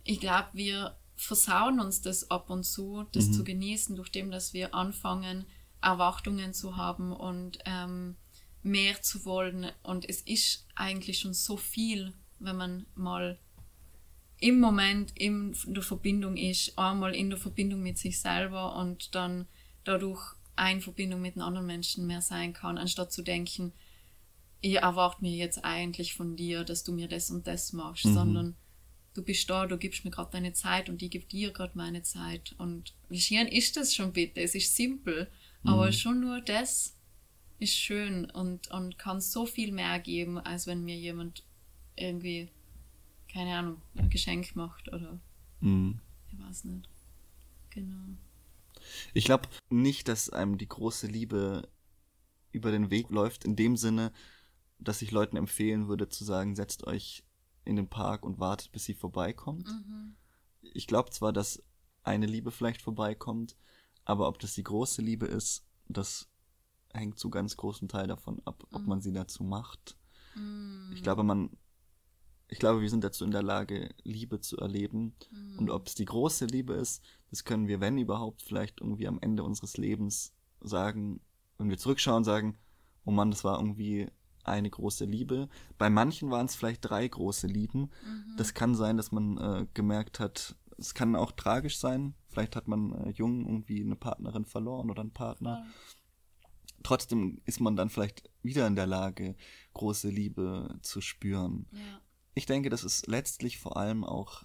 [0.07, 3.33] ich glaube, wir versauen uns das ab und zu, das mhm.
[3.33, 5.45] zu genießen, durch dem, dass wir anfangen,
[5.81, 8.15] Erwartungen zu haben und ähm,
[8.63, 9.71] mehr zu wollen.
[9.83, 13.39] Und es ist eigentlich schon so viel, wenn man mal
[14.39, 19.47] im Moment in der Verbindung ist, einmal in der Verbindung mit sich selber und dann
[19.83, 20.21] dadurch
[20.55, 23.73] eine Verbindung mit einem anderen Menschen mehr sein kann, anstatt zu denken,
[24.61, 28.13] ich erwarte mir jetzt eigentlich von dir, dass du mir das und das machst, mhm.
[28.13, 28.55] sondern
[29.17, 32.03] du bist da, du gibst mir gerade deine Zeit und ich gebe dir gerade meine
[32.03, 32.53] Zeit.
[32.59, 34.41] Und wie schön ist das schon bitte?
[34.41, 35.29] Es ist simpel,
[35.63, 35.69] mhm.
[35.71, 36.95] aber schon nur das
[37.57, 41.43] ist schön und, und kann so viel mehr geben, als wenn mir jemand
[41.95, 42.49] irgendwie,
[43.33, 45.19] keine Ahnung, ein Geschenk macht oder
[45.61, 45.99] mhm.
[46.31, 46.87] ich weiß nicht.
[47.71, 48.05] Genau.
[49.15, 51.67] Ich glaube nicht, dass einem die große Liebe
[52.51, 54.11] über den Weg läuft, in dem Sinne,
[54.77, 57.23] dass ich Leuten empfehlen würde zu sagen, setzt euch
[57.67, 59.67] in den Park und wartet, bis sie vorbeikommt.
[59.67, 60.15] Mhm.
[60.61, 61.63] Ich glaube zwar, dass
[62.03, 63.55] eine Liebe vielleicht vorbeikommt,
[64.05, 66.29] aber ob das die große Liebe ist, das
[66.93, 68.87] hängt zu ganz großen Teil davon ab, ob mhm.
[68.87, 69.97] man sie dazu macht.
[70.35, 70.91] Mhm.
[70.93, 71.49] Ich glaube, man,
[72.47, 75.15] ich glaube, wir sind dazu in der Lage, Liebe zu erleben.
[75.31, 75.59] Mhm.
[75.59, 79.19] Und ob es die große Liebe ist, das können wir, wenn überhaupt, vielleicht irgendwie am
[79.21, 81.19] Ende unseres Lebens sagen,
[81.57, 82.57] wenn wir zurückschauen, sagen,
[83.05, 84.09] oh Mann, das war irgendwie
[84.47, 85.49] eine große Liebe.
[85.77, 87.91] Bei manchen waren es vielleicht drei große Lieben.
[88.03, 88.35] Mhm.
[88.37, 92.13] Das kann sein, dass man äh, gemerkt hat, es kann auch tragisch sein.
[92.29, 95.63] Vielleicht hat man äh, jung irgendwie eine Partnerin verloren oder einen Partner.
[95.65, 95.71] Ja.
[96.83, 99.35] Trotzdem ist man dann vielleicht wieder in der Lage,
[99.73, 101.67] große Liebe zu spüren.
[101.71, 102.01] Ja.
[102.35, 104.43] Ich denke, das ist letztlich vor allem auch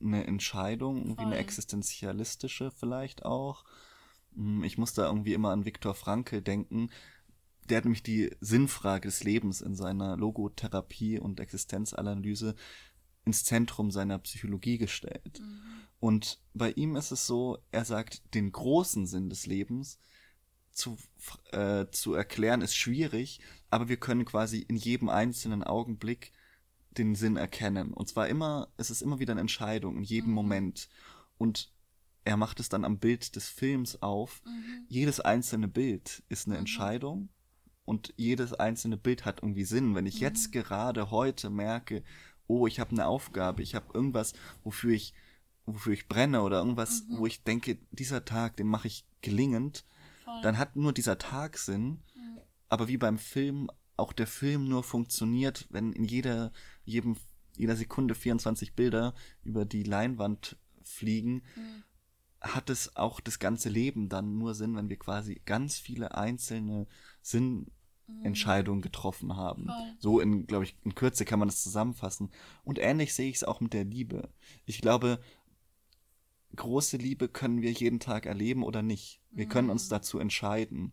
[0.00, 1.32] eine Entscheidung, irgendwie Voll.
[1.32, 3.64] eine existenzialistische vielleicht auch.
[4.34, 6.90] Hm, ich muss da irgendwie immer an Viktor Frankl denken,
[7.70, 12.56] der hat nämlich die Sinnfrage des Lebens in seiner Logotherapie und Existenzanalyse
[13.24, 15.40] ins Zentrum seiner Psychologie gestellt.
[15.40, 15.60] Mhm.
[16.00, 19.98] Und bei ihm ist es so, er sagt, den großen Sinn des Lebens
[20.72, 20.96] zu,
[21.52, 26.32] äh, zu erklären ist schwierig, aber wir können quasi in jedem einzelnen Augenblick
[26.90, 27.92] den Sinn erkennen.
[27.92, 30.34] Und zwar immer, es ist immer wieder eine Entscheidung, in jedem mhm.
[30.34, 30.88] Moment.
[31.38, 31.72] Und
[32.24, 34.42] er macht es dann am Bild des Films auf.
[34.44, 34.86] Mhm.
[34.88, 36.60] Jedes einzelne Bild ist eine mhm.
[36.60, 37.28] Entscheidung
[37.90, 39.96] und jedes einzelne Bild hat irgendwie Sinn.
[39.96, 40.20] Wenn ich mhm.
[40.20, 42.04] jetzt gerade heute merke,
[42.46, 44.32] oh, ich habe eine Aufgabe, ich habe irgendwas,
[44.62, 45.12] wofür ich,
[45.66, 47.18] wofür ich brenne oder irgendwas, mhm.
[47.18, 49.84] wo ich denke, dieser Tag, den mache ich gelingend,
[50.22, 50.40] Voll.
[50.42, 51.98] dann hat nur dieser Tag Sinn.
[52.14, 52.38] Mhm.
[52.68, 56.52] Aber wie beim Film, auch der Film nur funktioniert, wenn in jeder,
[56.84, 57.16] jedem,
[57.56, 61.82] jeder Sekunde 24 Bilder über die Leinwand fliegen, mhm.
[62.40, 66.86] hat es auch das ganze Leben dann nur Sinn, wenn wir quasi ganz viele einzelne
[67.20, 67.66] Sinn
[68.18, 68.26] Mhm.
[68.26, 69.66] Entscheidungen getroffen haben.
[69.66, 69.96] Voll.
[69.98, 72.30] So in, glaube ich, in Kürze kann man das zusammenfassen.
[72.64, 74.30] Und ähnlich sehe ich es auch mit der Liebe.
[74.66, 75.20] Ich glaube,
[76.56, 79.20] große Liebe können wir jeden Tag erleben oder nicht.
[79.30, 79.50] Wir mhm.
[79.50, 79.90] können uns mhm.
[79.90, 80.92] dazu entscheiden.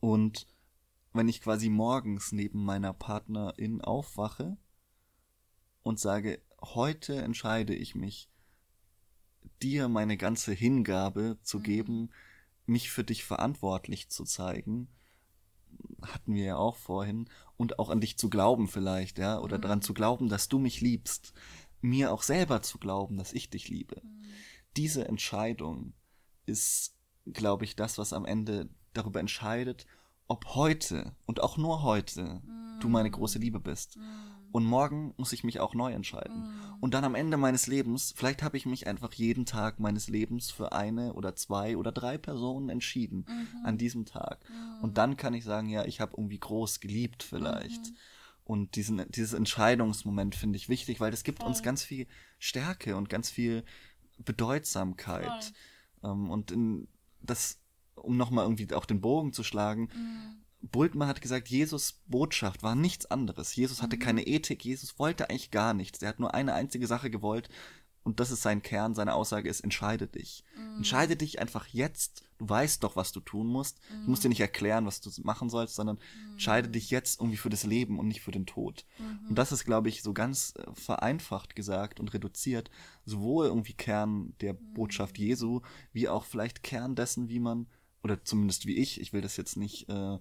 [0.00, 0.46] Und
[1.12, 4.56] wenn ich quasi morgens neben meiner Partnerin aufwache
[5.82, 8.30] und sage, heute entscheide ich mich,
[9.62, 11.62] dir meine ganze Hingabe zu mhm.
[11.62, 12.10] geben,
[12.66, 14.88] mich für dich verantwortlich zu zeigen,
[16.06, 19.62] hatten wir ja auch vorhin, und auch an dich zu glauben vielleicht, ja, oder mhm.
[19.62, 21.32] daran zu glauben, dass du mich liebst,
[21.80, 24.00] mir auch selber zu glauben, dass ich dich liebe.
[24.02, 24.22] Mhm.
[24.76, 25.94] Diese Entscheidung
[26.46, 26.96] ist,
[27.26, 29.86] glaube ich, das, was am Ende darüber entscheidet,
[30.26, 32.80] ob heute und auch nur heute mm.
[32.80, 33.98] du meine große Liebe bist.
[34.52, 36.42] Und morgen muss ich mich auch neu entscheiden.
[36.42, 36.74] Mm.
[36.80, 40.50] Und dann am Ende meines Lebens, vielleicht habe ich mich einfach jeden Tag meines Lebens
[40.50, 43.64] für eine oder zwei oder drei Personen entschieden -hmm.
[43.64, 44.40] an diesem Tag.
[44.48, 44.84] Mm.
[44.84, 47.84] Und dann kann ich sagen, ja, ich habe irgendwie groß geliebt vielleicht.
[47.84, 47.94] -hmm.
[48.44, 51.48] Und diesen, dieses Entscheidungsmoment finde ich wichtig, weil das gibt Voll.
[51.48, 52.08] uns ganz viel
[52.40, 53.64] Stärke und ganz viel
[54.18, 55.52] Bedeutsamkeit.
[56.02, 56.88] Ähm, und in,
[57.22, 57.60] das
[57.94, 60.39] um nochmal irgendwie auch den Bogen zu schlagen, mhm.
[60.62, 63.54] Bultmann hat gesagt, Jesus Botschaft war nichts anderes.
[63.56, 64.00] Jesus hatte mhm.
[64.00, 66.02] keine Ethik, Jesus wollte eigentlich gar nichts.
[66.02, 67.48] Er hat nur eine einzige Sache gewollt
[68.02, 70.44] und das ist sein Kern, seine Aussage ist, entscheide dich.
[70.56, 70.78] Mhm.
[70.78, 72.24] Entscheide dich einfach jetzt.
[72.38, 73.78] Du weißt doch, was du tun musst.
[73.90, 74.02] Mhm.
[74.02, 76.32] Ich muss dir nicht erklären, was du machen sollst, sondern mhm.
[76.32, 78.86] entscheide dich jetzt irgendwie für das Leben und nicht für den Tod.
[78.98, 79.28] Mhm.
[79.28, 82.70] Und das ist, glaube ich, so ganz äh, vereinfacht gesagt und reduziert,
[83.04, 84.72] sowohl irgendwie Kern der mhm.
[84.72, 85.60] Botschaft Jesu,
[85.92, 87.66] wie auch vielleicht Kern dessen, wie man
[88.02, 90.18] oder zumindest wie ich, ich will das jetzt nicht äh,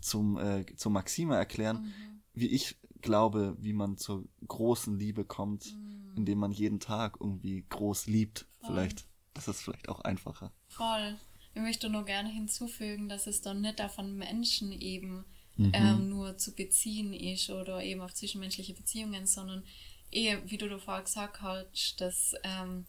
[0.00, 2.22] zum, äh, zur Maxime erklären, mhm.
[2.34, 6.16] wie ich glaube, wie man zur großen Liebe kommt, mhm.
[6.16, 8.46] indem man jeden Tag irgendwie groß liebt.
[8.60, 8.70] Voll.
[8.70, 10.52] Vielleicht, das ist vielleicht auch einfacher.
[10.68, 11.16] Voll.
[11.54, 15.24] Ich möchte nur gerne hinzufügen, dass es dann nicht davon Menschen eben
[15.56, 15.70] mhm.
[15.72, 19.64] ähm, nur zu beziehen ist oder eben auf zwischenmenschliche Beziehungen, sondern
[20.10, 22.86] eher, wie du davor gesagt hast, dass ähm,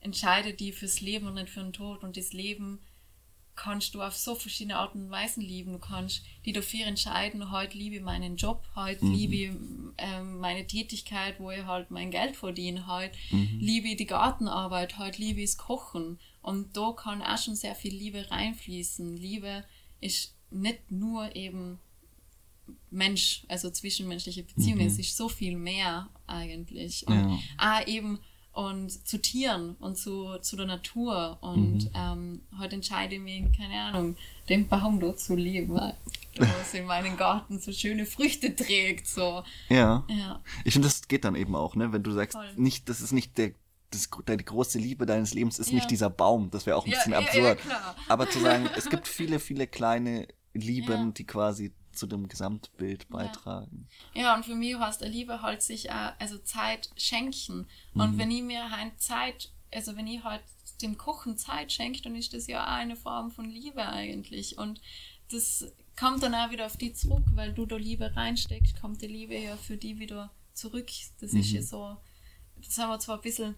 [0.00, 2.80] entscheide die fürs Leben und nicht für den Tod und das Leben
[3.56, 5.72] kannst du auf so verschiedene Arten und Weisen lieben.
[5.72, 9.12] Du kannst die dafür entscheiden, heute liebe ich meinen Job, heute mhm.
[9.12, 9.50] liebe ich
[9.98, 13.58] ähm, meine Tätigkeit, wo ich halt mein Geld verdiene, heute mhm.
[13.58, 16.18] liebe ich die Gartenarbeit, heute liebe ich das Kochen.
[16.42, 19.16] Und da kann auch schon sehr viel Liebe reinfließen.
[19.16, 19.64] Liebe
[20.00, 21.80] ist nicht nur eben
[22.90, 24.88] Mensch, also zwischenmenschliche Beziehungen, mhm.
[24.88, 27.06] es ist so viel mehr eigentlich.
[27.06, 27.38] Und ja.
[27.58, 28.20] auch eben
[28.56, 31.36] und zu Tieren und zu, zu der Natur.
[31.42, 31.90] Und mhm.
[31.94, 34.16] ähm, heute entscheide ich mich, keine Ahnung,
[34.48, 35.94] den Baum dort zu lieben, weil
[36.62, 39.08] es in meinem Garten so schöne Früchte trägt.
[39.08, 39.42] So.
[39.68, 40.04] Ja.
[40.08, 40.40] ja.
[40.64, 41.92] Ich finde, das geht dann eben auch, ne?
[41.92, 43.52] Wenn du sagst, nicht, das ist nicht der
[43.90, 45.76] das, die große Liebe deines Lebens ist ja.
[45.76, 46.50] nicht dieser Baum.
[46.50, 47.58] Das wäre auch ein ja, bisschen absurd.
[48.08, 53.88] Aber zu sagen, es gibt viele, viele kleine Lieben, die quasi zu dem Gesamtbild beitragen.
[54.14, 57.66] Ja, ja und für mich heißt der Liebe halt sich auch, also Zeit schenken.
[57.94, 58.18] Und mhm.
[58.18, 60.42] wenn ich mir halt Zeit, also wenn ich halt
[60.82, 64.58] dem Kochen Zeit schenke, dann ist das ja auch eine Form von Liebe eigentlich.
[64.58, 64.80] Und
[65.30, 69.06] das kommt dann auch wieder auf die zurück, weil du da Liebe reinsteckst, kommt die
[69.06, 70.88] Liebe ja für die wieder zurück.
[71.20, 71.40] Das mhm.
[71.40, 71.96] ist ja so,
[72.56, 73.54] das haben wir zwar ein bisschen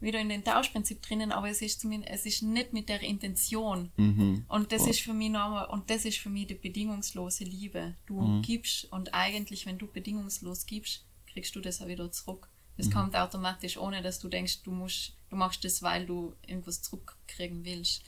[0.00, 3.90] wieder in den Tauschprinzip drinnen, aber es ist zumindest, es ist nicht mit der Intention.
[3.96, 4.44] Mhm.
[4.48, 4.90] Und das oh.
[4.90, 7.96] ist für mich nochmal, und das ist für mich die bedingungslose Liebe.
[8.06, 8.42] Du mhm.
[8.42, 12.48] gibst und eigentlich, wenn du bedingungslos gibst, kriegst du das auch wieder zurück.
[12.76, 12.92] Es mhm.
[12.92, 17.64] kommt automatisch, ohne dass du denkst, du musst, du machst das, weil du irgendwas zurückkriegen
[17.64, 18.02] willst.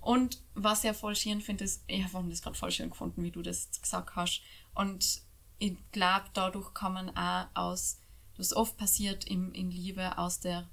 [0.00, 3.30] Und was ich voll schön finde, ist, ich habe das gerade voll schön gefunden, wie
[3.30, 4.42] du das gesagt hast.
[4.74, 5.22] Und
[5.58, 8.00] ich glaube, dadurch kann man auch aus,
[8.36, 10.68] das oft passiert im, in Liebe, aus der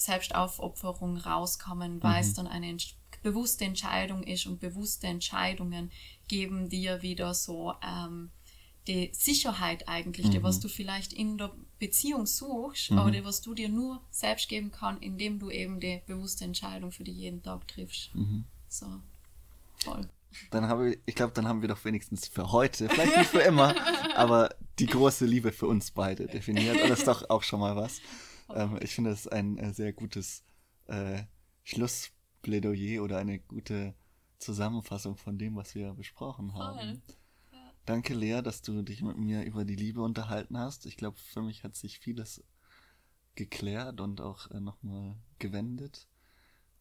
[0.00, 2.28] Selbstaufopferung rauskommen, weil mhm.
[2.28, 2.76] es dann eine
[3.22, 5.90] bewusste Entscheidung ist und bewusste Entscheidungen
[6.28, 8.30] geben dir wieder so ähm,
[8.86, 10.30] die Sicherheit eigentlich, mhm.
[10.30, 12.98] die was du vielleicht in der Beziehung suchst, mhm.
[12.98, 16.92] aber die was du dir nur selbst geben kann, indem du eben die bewusste Entscheidung
[16.92, 18.14] für die jeden Tag triffst.
[18.14, 18.44] Mhm.
[18.68, 18.86] So,
[19.84, 20.08] voll.
[20.50, 23.40] Dann habe ich, ich glaube, dann haben wir doch wenigstens für heute, vielleicht nicht für
[23.40, 23.74] immer,
[24.16, 26.80] aber die große Liebe für uns beide definiert.
[26.80, 28.00] Und das ist doch auch schon mal was.
[28.54, 30.44] Ähm, ich finde, das ist ein äh, sehr gutes
[30.86, 31.22] äh,
[31.64, 33.94] Schlussplädoyer oder eine gute
[34.38, 37.02] Zusammenfassung von dem, was wir besprochen haben.
[37.52, 37.58] Ja.
[37.86, 40.86] Danke, Lea, dass du dich mit mir über die Liebe unterhalten hast.
[40.86, 42.42] Ich glaube, für mich hat sich vieles
[43.34, 46.08] geklärt und auch äh, nochmal gewendet.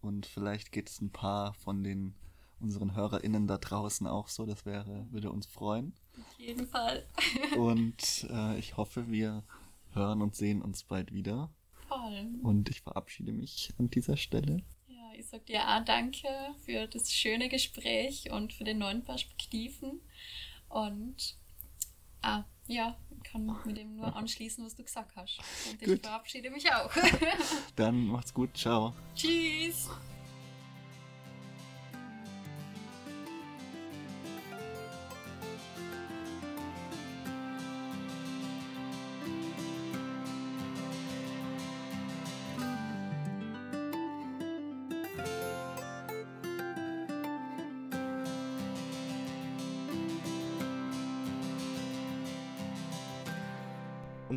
[0.02, 2.16] Und vielleicht geht es ein paar von den
[2.60, 4.46] unseren HörerInnen da draußen auch so.
[4.46, 5.94] Das wäre, würde uns freuen.
[6.20, 7.06] Auf jeden Fall.
[7.58, 9.44] und äh, ich hoffe, wir
[9.92, 11.50] hören und sehen uns bald wieder.
[12.10, 12.30] Voll.
[12.42, 14.64] Und ich verabschiede mich an dieser Stelle.
[14.88, 16.28] Ja, ich sage dir auch danke
[16.66, 20.02] für das schöne Gespräch und für die neuen Perspektiven.
[20.70, 21.38] Und
[22.22, 25.40] ah, ja, ich kann mit dem nur anschließen, was du gesagt hast.
[25.70, 26.92] Und ich verabschiede mich auch.
[27.76, 28.56] Dann macht's gut.
[28.56, 28.94] Ciao.
[29.16, 29.90] Tschüss.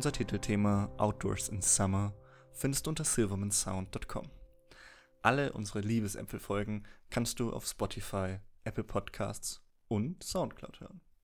[0.03, 2.13] Unser Titelthema Outdoors in Summer
[2.51, 4.29] findest du unter silvermansound.com.
[5.21, 10.99] Alle unsere Liebesäpfelfolgen kannst du auf Spotify, Apple Podcasts und Soundcloud hören.